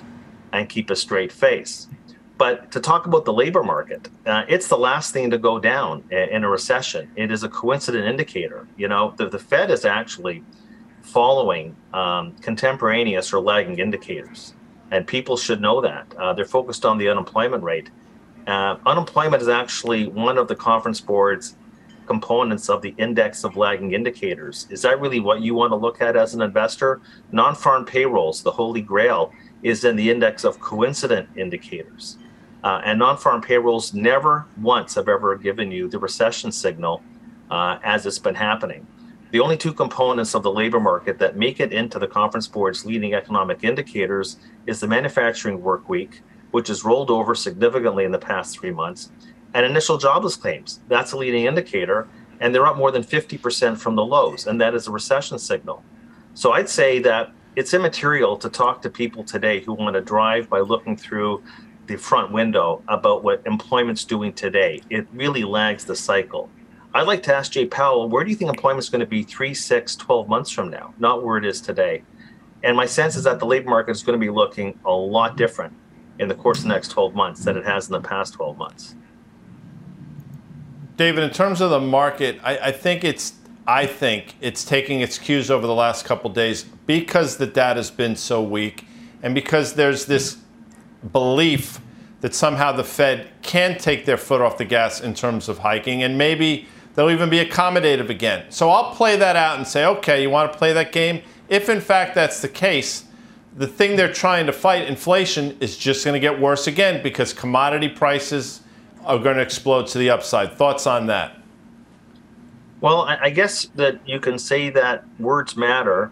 [0.53, 1.87] and keep a straight face.
[2.37, 6.03] But to talk about the labor market, uh, it's the last thing to go down
[6.11, 7.09] in a recession.
[7.15, 8.67] It is a coincident indicator.
[8.77, 10.43] You know, the, the Fed is actually
[11.01, 14.53] following um, contemporaneous or lagging indicators,
[14.91, 16.13] and people should know that.
[16.15, 17.89] Uh, they're focused on the unemployment rate.
[18.45, 21.55] Uh, unemployment is actually one of the conference board's
[22.05, 24.67] components of the index of lagging indicators.
[24.69, 27.01] Is that really what you want to look at as an investor?
[27.31, 32.17] Non farm payrolls, the holy grail, is in the index of coincident indicators.
[32.63, 37.03] Uh, and non-farm payrolls never once have ever given you the recession signal
[37.51, 38.85] uh, as it's been happening.
[39.31, 42.85] The only two components of the labor market that make it into the Conference Board's
[42.85, 48.19] leading economic indicators is the manufacturing work week, which has rolled over significantly in the
[48.19, 49.11] past three months,
[49.53, 50.79] and initial jobless claims.
[50.87, 52.07] That's a leading indicator,
[52.39, 55.83] and they're up more than 50% from the lows, and that is a recession signal.
[56.33, 60.49] So I'd say that it's immaterial to talk to people today who want to drive
[60.49, 61.43] by looking through
[61.87, 64.81] the front window about what employment's doing today.
[64.89, 66.49] It really lags the cycle.
[66.93, 69.53] I'd like to ask Jay Powell, where do you think employment's going to be three,
[69.53, 72.03] six, 12 months from now, not where it is today?
[72.63, 75.37] And my sense is that the labor market is going to be looking a lot
[75.37, 75.73] different
[76.19, 78.57] in the course of the next 12 months than it has in the past 12
[78.57, 78.95] months.
[80.95, 83.33] David, in terms of the market, I, I think it's
[83.67, 87.91] I think it's taking its cues over the last couple days because the data has
[87.91, 88.85] been so weak
[89.21, 90.37] and because there's this
[91.11, 91.79] belief
[92.21, 96.03] that somehow the Fed can take their foot off the gas in terms of hiking,
[96.03, 98.45] and maybe they'll even be accommodative again.
[98.49, 101.21] So I'll play that out and say, okay, you want to play that game?
[101.49, 103.05] If in fact that's the case,
[103.55, 107.33] the thing they're trying to fight, inflation, is just going to get worse again because
[107.33, 108.61] commodity prices
[109.05, 110.53] are going to explode to the upside.
[110.53, 111.37] Thoughts on that?
[112.81, 116.11] Well, I guess that you can say that words matter,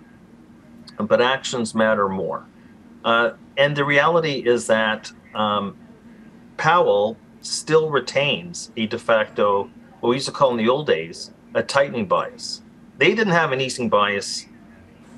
[0.98, 2.46] but actions matter more.
[3.06, 5.78] Uh, and the reality is that um,
[6.58, 11.32] Powell still retains a de facto, what we used to call in the old days,
[11.54, 12.64] a tightening bias.
[12.98, 14.48] They didn't have an easing bias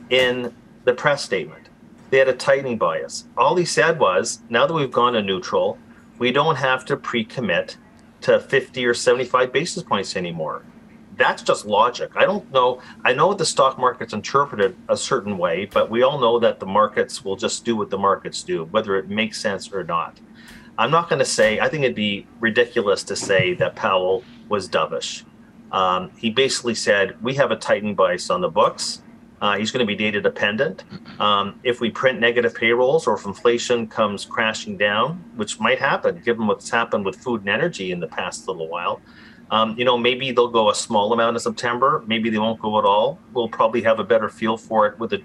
[0.09, 1.69] in the press statement.
[2.09, 3.25] They had a tightening bias.
[3.37, 5.77] All he said was, now that we've gone to neutral,
[6.19, 7.77] we don't have to pre commit
[8.21, 10.63] to 50 or 75 basis points anymore
[11.17, 12.11] that's just logic.
[12.15, 12.81] I don't know.
[13.03, 16.65] I know the stock market's interpreted a certain way, but we all know that the
[16.65, 20.19] markets will just do what the markets do, whether it makes sense or not.
[20.77, 24.69] I'm not going to say, I think it'd be ridiculous to say that Powell was
[24.69, 25.23] dovish.
[25.71, 29.01] Um, he basically said, We have a tightening bias on the books.
[29.41, 30.83] Uh, he's going to be data dependent.
[31.19, 36.21] Um, if we print negative payrolls or if inflation comes crashing down, which might happen
[36.23, 38.99] given what's happened with food and energy in the past little while,
[39.49, 42.03] um, you know, maybe they'll go a small amount in September.
[42.05, 43.19] Maybe they won't go at all.
[43.33, 45.23] We'll probably have a better feel for it with the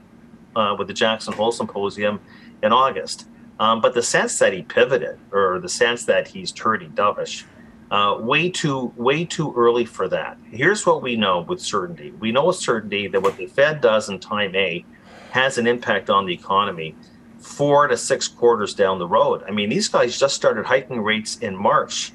[0.54, 2.20] uh, with the Jackson Hole Symposium
[2.62, 3.26] in August.
[3.58, 7.44] Um, but the sense that he pivoted, or the sense that he's turning dovish,
[7.90, 10.38] uh, way too way too early for that.
[10.50, 14.08] Here's what we know with certainty: we know with certainty that what the Fed does
[14.08, 14.84] in time A
[15.32, 16.94] has an impact on the economy
[17.38, 19.42] four to six quarters down the road.
[19.48, 22.12] I mean, these guys just started hiking rates in March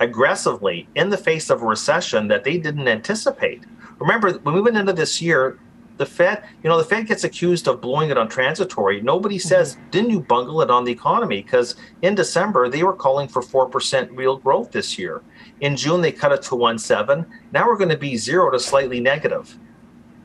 [0.00, 3.64] aggressively in the face of a recession that they didn't anticipate.
[3.98, 5.58] Remember, when we went into this year,
[5.96, 9.00] the Fed, you know, the Fed gets accused of blowing it on transitory.
[9.00, 9.48] Nobody mm-hmm.
[9.48, 11.42] says, didn't you bungle it on the economy?
[11.42, 15.22] Because in December, they were calling for 4% real growth this year.
[15.60, 17.26] In June, they cut it to 1.7.
[17.52, 19.58] Now we're going to be zero to slightly negative.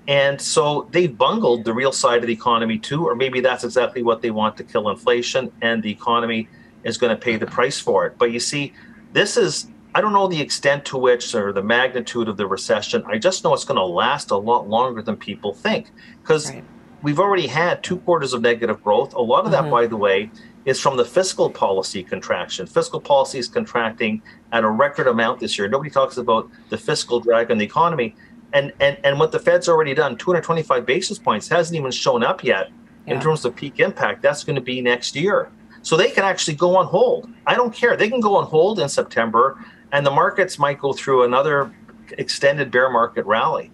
[0.08, 4.04] And so they bungled the real side of the economy too, or maybe that's exactly
[4.04, 6.50] what they want to kill inflation, and the economy
[6.84, 8.18] is going to pay the price for it.
[8.18, 8.74] But you see,
[9.13, 13.04] this is, I don't know the extent to which or the magnitude of the recession.
[13.06, 16.63] I just know it's going to last a lot longer than people think because right.
[17.04, 19.13] we've already had two quarters of negative growth.
[19.13, 19.71] A lot of that, mm-hmm.
[19.71, 20.32] by the way,
[20.65, 22.65] is from the fiscal policy contraction.
[22.65, 24.21] Fiscal policy is contracting
[24.52, 25.67] at a record amount this year.
[25.67, 28.15] Nobody talks about the fiscal drag on the economy.
[28.54, 32.43] And, and, and what the Fed's already done, 225 basis points, hasn't even shown up
[32.43, 32.69] yet
[33.06, 33.15] yeah.
[33.15, 34.21] in terms of peak impact.
[34.21, 35.52] That's going to be next year.
[35.84, 37.30] So they can actually go on hold.
[37.46, 37.96] I don't care.
[37.96, 41.72] They can go on hold in September, and the markets might go through another
[42.17, 43.69] extended bear market rally.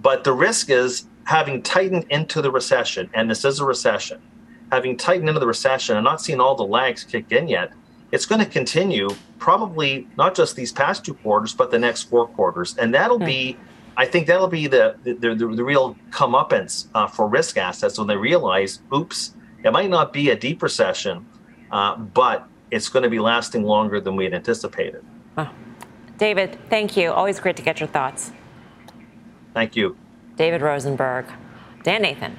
[0.00, 4.20] But the risk is having tightened into the recession, and this is a recession,
[4.70, 7.72] having tightened into the recession and not seeing all the lags kick in yet,
[8.12, 9.08] it's going to continue
[9.38, 12.76] probably not just these past two quarters, but the next four quarters.
[12.76, 13.56] And that'll be,
[13.96, 18.08] I think that'll be the the, the, the real comeuppance uh, for risk assets when
[18.08, 19.34] they realize, oops,
[19.64, 21.26] it might not be a deep recession,
[21.70, 25.04] uh, but it's going to be lasting longer than we had anticipated.
[25.36, 25.50] Oh.
[26.18, 27.12] David, thank you.
[27.12, 28.32] Always great to get your thoughts.
[29.54, 29.96] Thank you.
[30.36, 31.26] David Rosenberg.
[31.82, 32.36] Dan Nathan.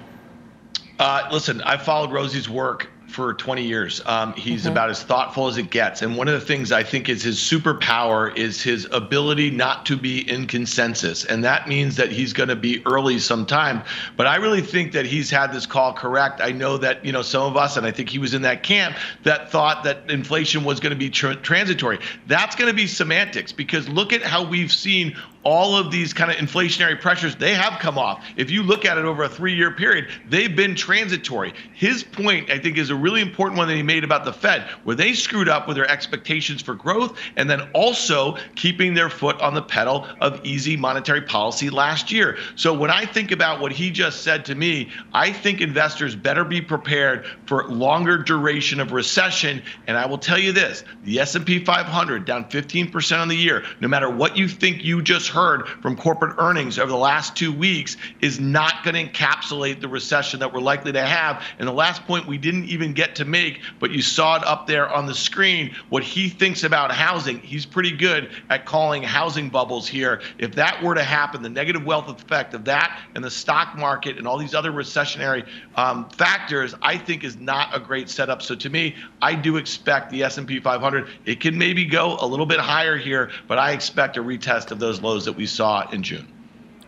[0.99, 4.01] Uh, listen, I've followed Rosie's work for 20 years.
[4.05, 4.71] Um, he's mm-hmm.
[4.71, 6.01] about as thoughtful as it gets.
[6.01, 9.97] And one of the things I think is his superpower is his ability not to
[9.97, 11.25] be in consensus.
[11.25, 13.83] And that means that he's going to be early sometime.
[14.17, 16.41] But I really think that he's had this call correct.
[16.41, 18.63] I know that, you know, some of us, and I think he was in that
[18.63, 21.99] camp, that thought that inflation was going to be tr- transitory.
[22.27, 26.31] That's going to be semantics because look at how we've seen all of these kind
[26.31, 28.23] of inflationary pressures, they have come off.
[28.37, 31.53] If you look at it over a three year period, they've been transitory.
[31.73, 34.63] His point, I think, is a really important one that he made about the Fed,
[34.83, 39.39] where they screwed up with their expectations for growth and then also keeping their foot
[39.41, 42.37] on the pedal of easy monetary policy last year.
[42.55, 46.43] So when I think about what he just said to me, I think investors better
[46.43, 49.61] be prepared for longer duration of recession.
[49.87, 53.87] And I will tell you this, the S&P 500 down 15% on the year, no
[53.87, 57.97] matter what you think you just heard from corporate earnings over the last two weeks
[58.21, 61.43] is not going to encapsulate the recession that we're likely to have.
[61.57, 64.67] And the last point we didn't even get to make, but you saw it up
[64.67, 67.39] there on the screen, what he thinks about housing.
[67.39, 70.21] He's pretty good at calling housing bubbles here.
[70.37, 74.17] If that were to happen, the negative wealth effect of that and the stock market
[74.17, 78.41] and all these other recessionary um, factors, I think is not a great setup.
[78.41, 81.09] So to me, I do expect the S&P 500.
[81.25, 84.79] It can maybe go a little bit higher here, but I expect a retest of
[84.79, 86.27] those lows that we saw in June.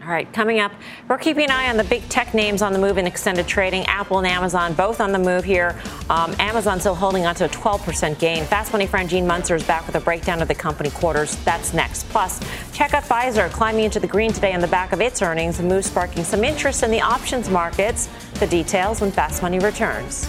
[0.03, 0.73] All right, coming up,
[1.07, 3.85] we're keeping an eye on the big tech names on the move in extended trading.
[3.85, 5.79] Apple and Amazon both on the move here.
[6.09, 8.43] Um, Amazon still holding on to a 12% gain.
[8.43, 11.37] Fast Money friend Gene Munster is back with a breakdown of the company quarters.
[11.45, 12.09] That's next.
[12.09, 12.41] Plus,
[12.73, 15.63] check out Pfizer climbing into the green today on the back of its earnings, a
[15.63, 18.09] move sparking some interest in the options markets.
[18.41, 20.27] The details when Fast Money returns.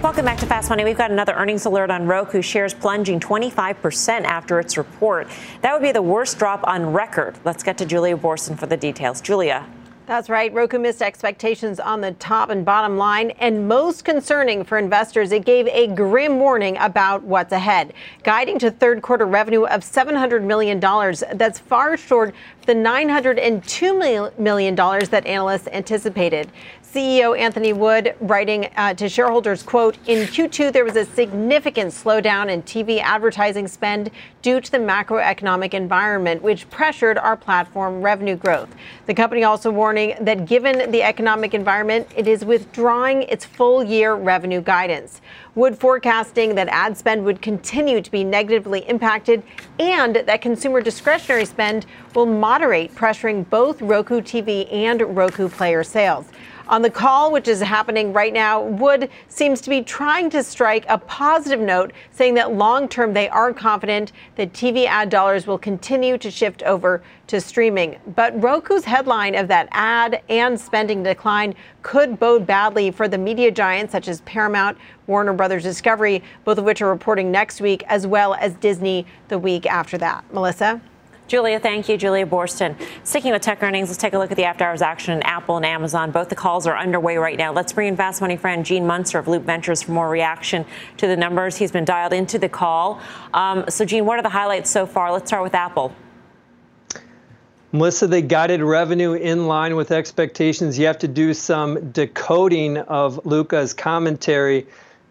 [0.00, 0.84] Welcome back to Fast Money.
[0.84, 2.40] We've got another earnings alert on Roku.
[2.40, 5.26] Shares plunging 25% after its report.
[5.60, 7.36] That would be the worst drop on record.
[7.44, 9.20] Let's get to Julia Boorstin for the details.
[9.20, 9.66] Julia.
[10.06, 10.50] That's right.
[10.54, 13.32] Roku missed expectations on the top and bottom line.
[13.40, 17.92] And most concerning for investors, it gave a grim warning about what's ahead,
[18.22, 20.80] guiding to third quarter revenue of $700 million.
[21.34, 22.34] That's far short
[22.68, 26.52] the $902 million that analysts anticipated.
[26.82, 32.50] CEO Anthony Wood writing uh, to shareholders, quote, in Q2, there was a significant slowdown
[32.50, 34.10] in TV advertising spend
[34.42, 38.68] due to the macroeconomic environment, which pressured our platform revenue growth.
[39.06, 44.14] The company also warning that given the economic environment, it is withdrawing its full year
[44.14, 45.22] revenue guidance.
[45.58, 49.42] Wood forecasting that ad spend would continue to be negatively impacted
[49.80, 51.84] and that consumer discretionary spend
[52.14, 56.26] will moderate, pressuring both Roku TV and Roku player sales.
[56.68, 60.84] On the call, which is happening right now, Wood seems to be trying to strike
[60.86, 65.56] a positive note, saying that long term they are confident that TV ad dollars will
[65.56, 67.96] continue to shift over to streaming.
[68.14, 73.50] But Roku's headline of that ad and spending decline could bode badly for the media
[73.50, 78.06] giants such as Paramount, Warner Brothers Discovery, both of which are reporting next week, as
[78.06, 80.22] well as Disney the week after that.
[80.34, 80.82] Melissa?
[81.28, 81.98] Julia, thank you.
[81.98, 82.74] Julia Boorstin.
[83.04, 85.58] Sticking with tech earnings, let's take a look at the after hours action in Apple
[85.58, 86.10] and Amazon.
[86.10, 87.52] Both the calls are underway right now.
[87.52, 90.64] Let's bring in Fast Money friend Gene Munster of Loop Ventures for more reaction
[90.96, 91.54] to the numbers.
[91.54, 93.02] He's been dialed into the call.
[93.34, 95.12] Um, so, Gene, what are the highlights so far?
[95.12, 95.92] Let's start with Apple.
[97.72, 100.78] Melissa, they guided revenue in line with expectations.
[100.78, 104.66] You have to do some decoding of Luca's commentary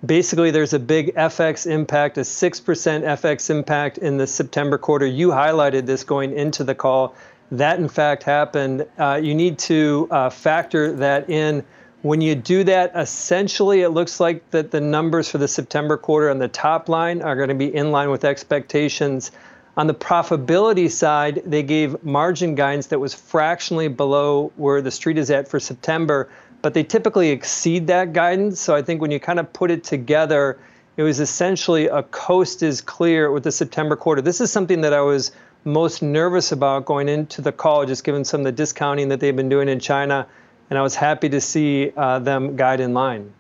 [0.06, 5.06] basically there's a big FX impact, a 6% FX impact in the September quarter.
[5.06, 7.16] You highlighted this going into the call.
[7.52, 8.86] That, in fact, happened.
[8.98, 11.64] Uh, you need to uh, factor that in.
[12.04, 16.30] When you do that, essentially, it looks like that the numbers for the September quarter
[16.30, 19.32] on the top line are going to be in line with expectations.
[19.78, 25.18] On the profitability side, they gave margin guidance that was fractionally below where the street
[25.18, 26.30] is at for September
[26.68, 28.60] but they typically exceed that guidance.
[28.60, 30.60] So I think when you kind of put it together,
[30.98, 34.22] it was essentially a coast is clear with the September quarter.
[34.22, 35.32] This is something that I was
[35.64, 39.34] most nervous about going into the call, just given some of the discounting that they've
[39.34, 40.28] been doing in China.
[40.70, 43.32] And I was happy to see uh, them guide in line.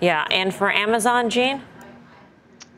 [0.00, 1.60] Yeah, and for Amazon, Gene?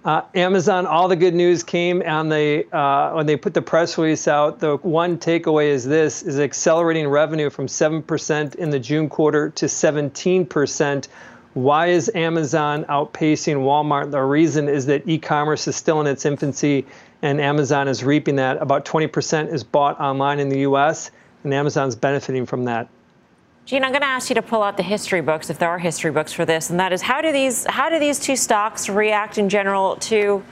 [0.02, 3.98] Uh, Amazon, all the good news came on the uh, when they put the press
[3.98, 4.58] release out.
[4.58, 9.50] The one takeaway is this: is accelerating revenue from seven percent in the June quarter
[9.50, 11.08] to 17 percent,
[11.52, 14.10] Why is Amazon outpacing Walmart?
[14.10, 16.86] The reason is that e commerce is still in its infancy
[17.22, 18.60] and Amazon is reaping that.
[18.62, 21.10] About 20% is bought online in the US,
[21.44, 22.88] and Amazon's benefiting from that.
[23.70, 25.78] Gene, I'm going to ask you to pull out the history books, if there are
[25.78, 28.88] history books for this, and that is how do these how do these two stocks
[28.88, 30.42] react in general to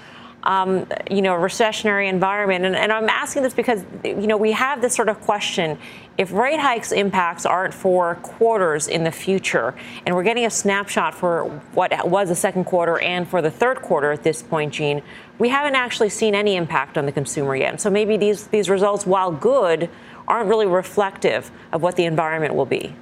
[0.45, 2.65] um, you know, a recessionary environment.
[2.65, 5.77] And, and, I'm asking this because, you know, we have this sort of question.
[6.17, 9.75] If rate hikes impacts aren't for quarters in the future,
[10.07, 13.83] and we're getting a snapshot for what was the second quarter and for the third
[13.83, 15.03] quarter at this point, Gene,
[15.41, 17.81] we haven't actually seen any impact on the consumer yet.
[17.81, 19.91] So maybe these, these results, while good,
[20.29, 22.95] aren't really reflective of what the environment will be.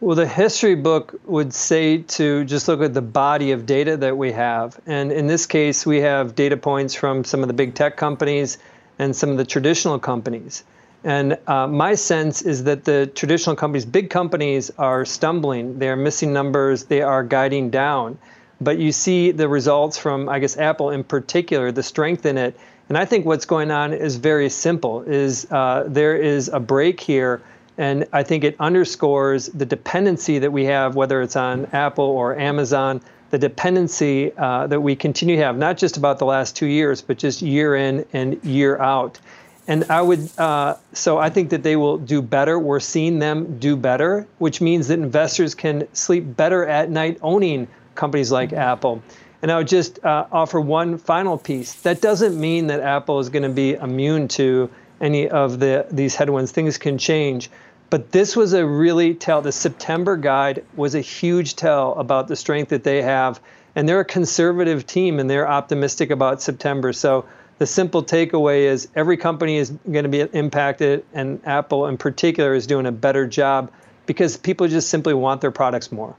[0.00, 4.16] Well, the history book would say to just look at the body of data that
[4.16, 4.78] we have.
[4.86, 8.58] And in this case, we have data points from some of the big tech companies
[9.00, 10.62] and some of the traditional companies.
[11.02, 15.80] And uh, my sense is that the traditional companies, big companies, are stumbling.
[15.80, 16.84] They are missing numbers.
[16.84, 18.18] They are guiding down.
[18.60, 22.56] But you see the results from, I guess, Apple in particular, the strength in it.
[22.88, 27.00] And I think what's going on is very simple: is uh, there is a break
[27.00, 27.42] here
[27.78, 32.36] and I think it underscores the dependency that we have, whether it's on Apple or
[32.36, 33.00] Amazon,
[33.30, 37.00] the dependency uh, that we continue to have, not just about the last two years,
[37.00, 39.20] but just year in and year out.
[39.68, 42.58] And I would, uh, so I think that they will do better.
[42.58, 47.68] We're seeing them do better, which means that investors can sleep better at night owning
[47.94, 48.60] companies like mm-hmm.
[48.60, 49.02] Apple.
[49.42, 51.74] And I would just uh, offer one final piece.
[51.82, 54.68] That doesn't mean that Apple is going to be immune to
[55.00, 56.50] any of the these headwinds.
[56.50, 57.50] Things can change.
[57.90, 59.40] But this was a really tell.
[59.40, 63.40] The September guide was a huge tell about the strength that they have.
[63.74, 66.92] And they're a conservative team and they're optimistic about September.
[66.92, 67.26] So
[67.58, 72.54] the simple takeaway is every company is going to be impacted, and Apple in particular
[72.54, 73.72] is doing a better job
[74.06, 76.14] because people just simply want their products more.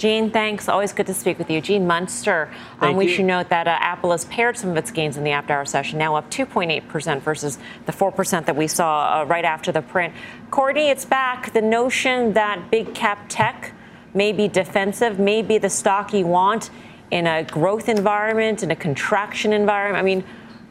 [0.00, 0.66] Gene, thanks.
[0.66, 1.60] Always good to speak with you.
[1.60, 2.50] Gene Munster.
[2.80, 3.10] Um, we you.
[3.10, 5.66] should note that uh, Apple has pared some of its gains in the after hour
[5.66, 10.14] session, now up 2.8% versus the 4% that we saw uh, right after the print.
[10.50, 11.52] Courtney, it's back.
[11.52, 13.74] The notion that big cap tech
[14.14, 16.70] may be defensive, may be the stock you want
[17.10, 20.00] in a growth environment, in a contraction environment.
[20.00, 20.24] I mean,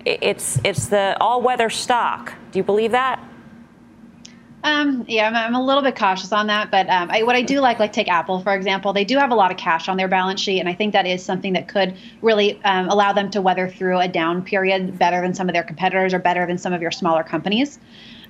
[0.05, 2.33] it's, it's the all weather stock.
[2.51, 3.23] Do you believe that?
[4.63, 7.41] Um, yeah, I'm, I'm, a little bit cautious on that, but um, I, what I
[7.41, 9.95] do like, like take Apple for example, they do have a lot of cash on
[9.95, 13.31] their balance sheet, and I think that is something that could really um, allow them
[13.31, 16.57] to weather through a down period better than some of their competitors or better than
[16.57, 17.79] some of your smaller companies.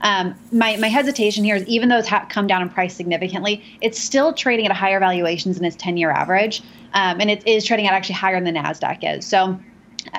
[0.01, 3.63] Um, my, my hesitation here is even though it's ha- come down in price significantly,
[3.81, 6.61] it's still trading at a higher valuations than its 10 year average.
[6.93, 9.25] Um, and it is trading at actually higher than the NASDAQ is.
[9.25, 9.59] So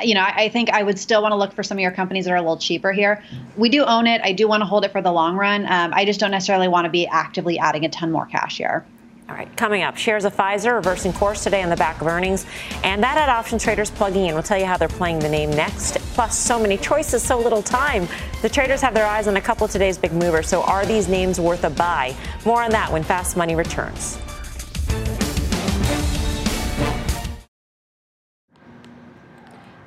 [0.03, 1.91] you know, I, I, think I would still want to look for some of your
[1.91, 3.23] companies that are a little cheaper here.
[3.57, 4.21] We do own it.
[4.23, 5.67] I do want to hold it for the long run.
[5.67, 8.85] Um, I just don't necessarily want to be actively adding a ton more cash here.
[9.31, 12.47] All right, coming up, shares of Pfizer reversing course today on the back of earnings.
[12.83, 14.35] And that had option traders plugging in.
[14.35, 15.99] We'll tell you how they're playing the name next.
[16.15, 18.09] Plus, so many choices, so little time.
[18.43, 20.49] The traders have their eyes on a couple of today's big movers.
[20.49, 22.17] So, are these names worth a buy?
[22.45, 24.19] More on that when Fast Money returns.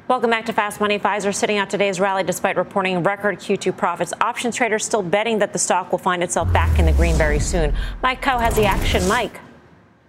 [0.09, 0.99] Welcome back to Fast Money.
[0.99, 4.11] Pfizer sitting out today's rally despite reporting record Q2 profits.
[4.19, 7.39] Options traders still betting that the stock will find itself back in the green very
[7.39, 7.73] soon.
[8.01, 9.07] Mike Khouw has the action.
[9.07, 9.39] Mike.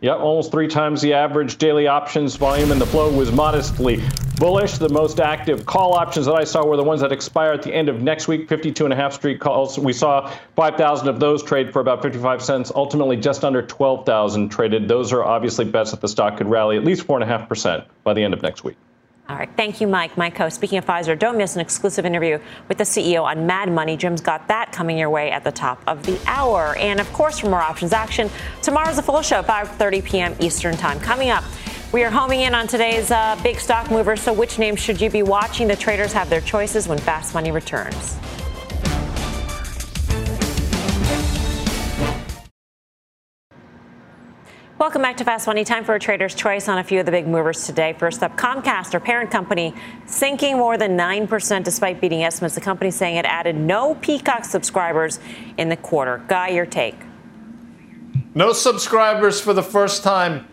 [0.01, 4.03] Yep, almost three times the average daily options volume, and the flow was modestly
[4.37, 4.79] bullish.
[4.79, 7.73] The most active call options that I saw were the ones that expire at the
[7.73, 9.79] end of next week, 52 and a half street calls.
[9.79, 14.89] We saw 5,000 of those trade for about 55 cents, ultimately just under 12,000 traded.
[14.89, 18.35] Those are obviously bets that the stock could rally at least 4.5% by the end
[18.35, 18.77] of next week.
[19.27, 19.49] All right.
[19.57, 20.19] Thank you, Mike.
[20.19, 20.53] Mike Khouw.
[20.53, 23.97] Speaking of Pfizer, don't miss an exclusive interview with the CEO on Mad Money.
[23.97, 26.77] Jim's got that coming your way at the top of the hour.
[26.77, 28.29] And of course, for more options action,
[28.61, 30.37] tomorrow's a full show, 5:30 p.m.
[30.41, 31.01] Eastern Time.
[31.01, 31.43] Coming up,
[31.91, 34.15] we are homing in on today's uh, big stock mover.
[34.15, 35.69] So, which names should you be watching?
[35.69, 38.19] The traders have their choices when Fast Money returns.
[44.85, 45.65] Welcome back to Fast Money.
[45.65, 47.95] Time for a trader's choice on a few of the big movers today.
[47.95, 49.75] First up, Comcast, our parent company,
[50.05, 52.55] sinking more than 9% despite beating estimates.
[52.55, 55.21] The company saying it added no Peacock subscribers
[55.57, 56.23] in the quarter.
[56.29, 56.97] Guy, your take.
[58.35, 60.47] No subscribers for the first time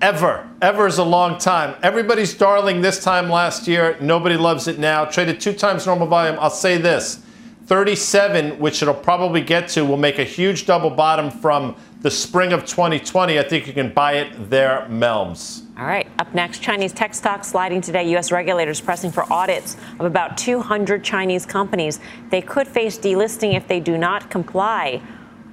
[0.00, 0.50] ever.
[0.60, 1.76] Ever is a long time.
[1.80, 3.96] Everybody's darling this time last year.
[4.00, 5.04] Nobody loves it now.
[5.04, 6.36] Traded two times normal volume.
[6.40, 7.22] I'll say this
[7.66, 12.52] 37, which it'll probably get to, will make a huge double bottom from the spring
[12.52, 13.38] of 2020.
[13.38, 15.62] I think you can buy it there, Melms.
[15.78, 16.06] All right.
[16.18, 18.08] Up next, Chinese tech stocks sliding today.
[18.10, 18.32] U.S.
[18.32, 22.00] regulators pressing for audits of about 200 Chinese companies.
[22.30, 25.02] They could face delisting if they do not comply.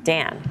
[0.03, 0.41] Dan.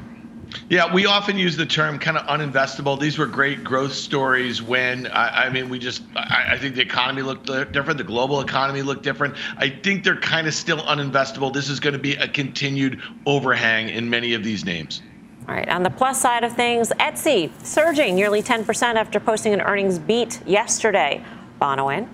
[0.69, 3.01] Yeah, we often use the term kind of uninvestable.
[3.01, 6.83] These were great growth stories when, I, I mean, we just, I, I, think the
[6.83, 9.35] economy looked different, the global economy looked different.
[9.57, 11.53] I think they're kind of still uninvestable.
[11.53, 15.03] This is going to be a continued overhang in many of these names.
[15.49, 19.61] All right, on the plus side of things, Etsy surging nearly 10% after posting an
[19.61, 21.25] earnings beat yesterday.
[21.61, 22.09] Bonawyn.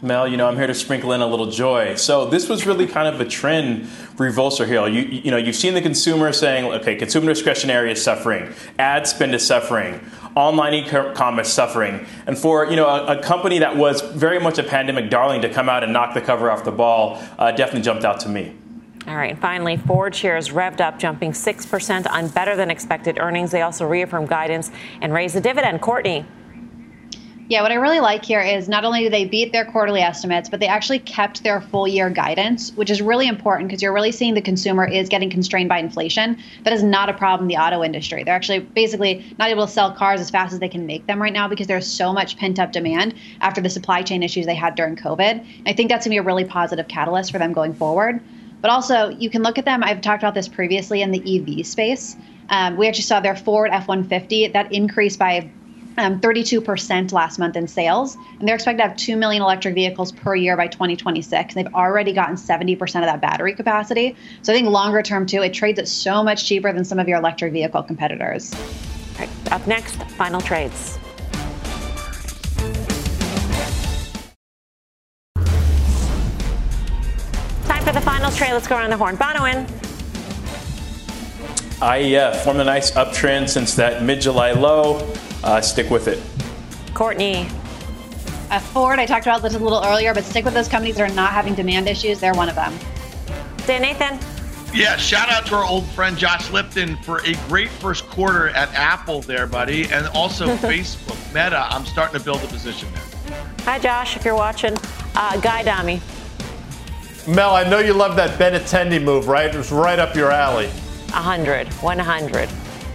[0.00, 1.96] Mel, you know, I'm here to sprinkle in a little joy.
[1.96, 4.86] So this was really kind of a trend reversal here.
[4.86, 9.34] You, you know, you've seen the consumer saying, okay, consumer discretionary is suffering, ad spend
[9.34, 10.00] is suffering,
[10.36, 14.62] online e-commerce suffering, and for you know a, a, company that was very much a
[14.62, 18.04] pandemic darling to come out and knock the cover off the ball uh, definitely jumped
[18.04, 18.54] out to me.
[19.08, 19.30] All right.
[19.30, 23.50] And finally, Ford shares revved up, jumping 6% on better than expected earnings.
[23.50, 25.80] They also reaffirmed guidance and raised the dividend.
[25.80, 26.26] Courtney.
[27.48, 30.50] Yeah, what I really like here is not only do they beat their quarterly estimates,
[30.50, 34.12] but they actually kept their full year guidance, which is really important because you're really
[34.12, 36.36] seeing the consumer is getting constrained by inflation.
[36.64, 38.22] That is not a problem in the auto industry.
[38.22, 41.22] They're actually basically not able to sell cars as fast as they can make them
[41.22, 44.54] right now because there's so much pent up demand after the supply chain issues they
[44.54, 45.20] had during COVID.
[45.20, 48.20] And I think that's going to be a really positive catalyst for them going forward.
[48.60, 49.82] But also, you can look at them.
[49.84, 52.16] I've talked about this previously in the EV space.
[52.50, 55.50] Um, we actually saw their Ford F 150 that increased by
[55.98, 60.12] um, 32% last month in sales, and they're expected to have 2 million electric vehicles
[60.12, 61.54] per year by 2026.
[61.54, 64.16] They've already gotten 70% of that battery capacity.
[64.42, 67.08] So I think longer term, too, it trades at so much cheaper than some of
[67.08, 68.54] your electric vehicle competitors.
[69.18, 70.98] Right, up next, final trades.
[77.88, 78.52] For the final trade.
[78.52, 79.16] Let's go around the horn.
[79.16, 79.66] Bonawyn.
[81.80, 85.10] I uh, formed a nice uptrend since that mid July low
[85.42, 86.22] uh, stick with it.
[86.92, 87.48] Courtney.
[88.50, 91.10] Uh, Ford, I talked about this a little earlier, but stick with those companies that
[91.10, 92.20] are not having demand issues.
[92.20, 92.78] They're one of them.
[93.66, 94.18] Dan Nathan.
[94.74, 98.70] Yeah, shout out to our old friend Josh Lipton for a great first quarter at
[98.74, 99.90] Apple there, buddy.
[99.90, 101.66] And also Facebook, Meta.
[101.70, 103.38] I'm starting to build a position there.
[103.60, 104.76] Hi, Josh, if you're watching.
[105.14, 106.02] Uh, Guy Adami.
[107.28, 109.54] Mel, I know you love that Benintendi move, right?
[109.54, 110.68] It was right up your alley.
[111.10, 112.48] 100, 100.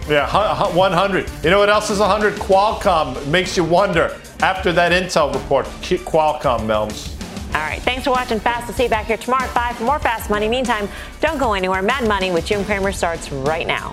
[0.08, 1.30] Yeah, 100.
[1.44, 2.34] You know what else is 100?
[2.34, 4.20] Qualcomm makes you wonder.
[4.40, 7.12] After that Intel report, Qualcomm, Melms.
[7.54, 7.80] All right.
[7.82, 8.66] Thanks for watching Fast.
[8.66, 10.48] I'll see you back here tomorrow at 5 for more Fast Money.
[10.48, 10.88] Meantime,
[11.20, 11.80] don't go anywhere.
[11.80, 13.92] Mad Money with Jim Cramer starts right now.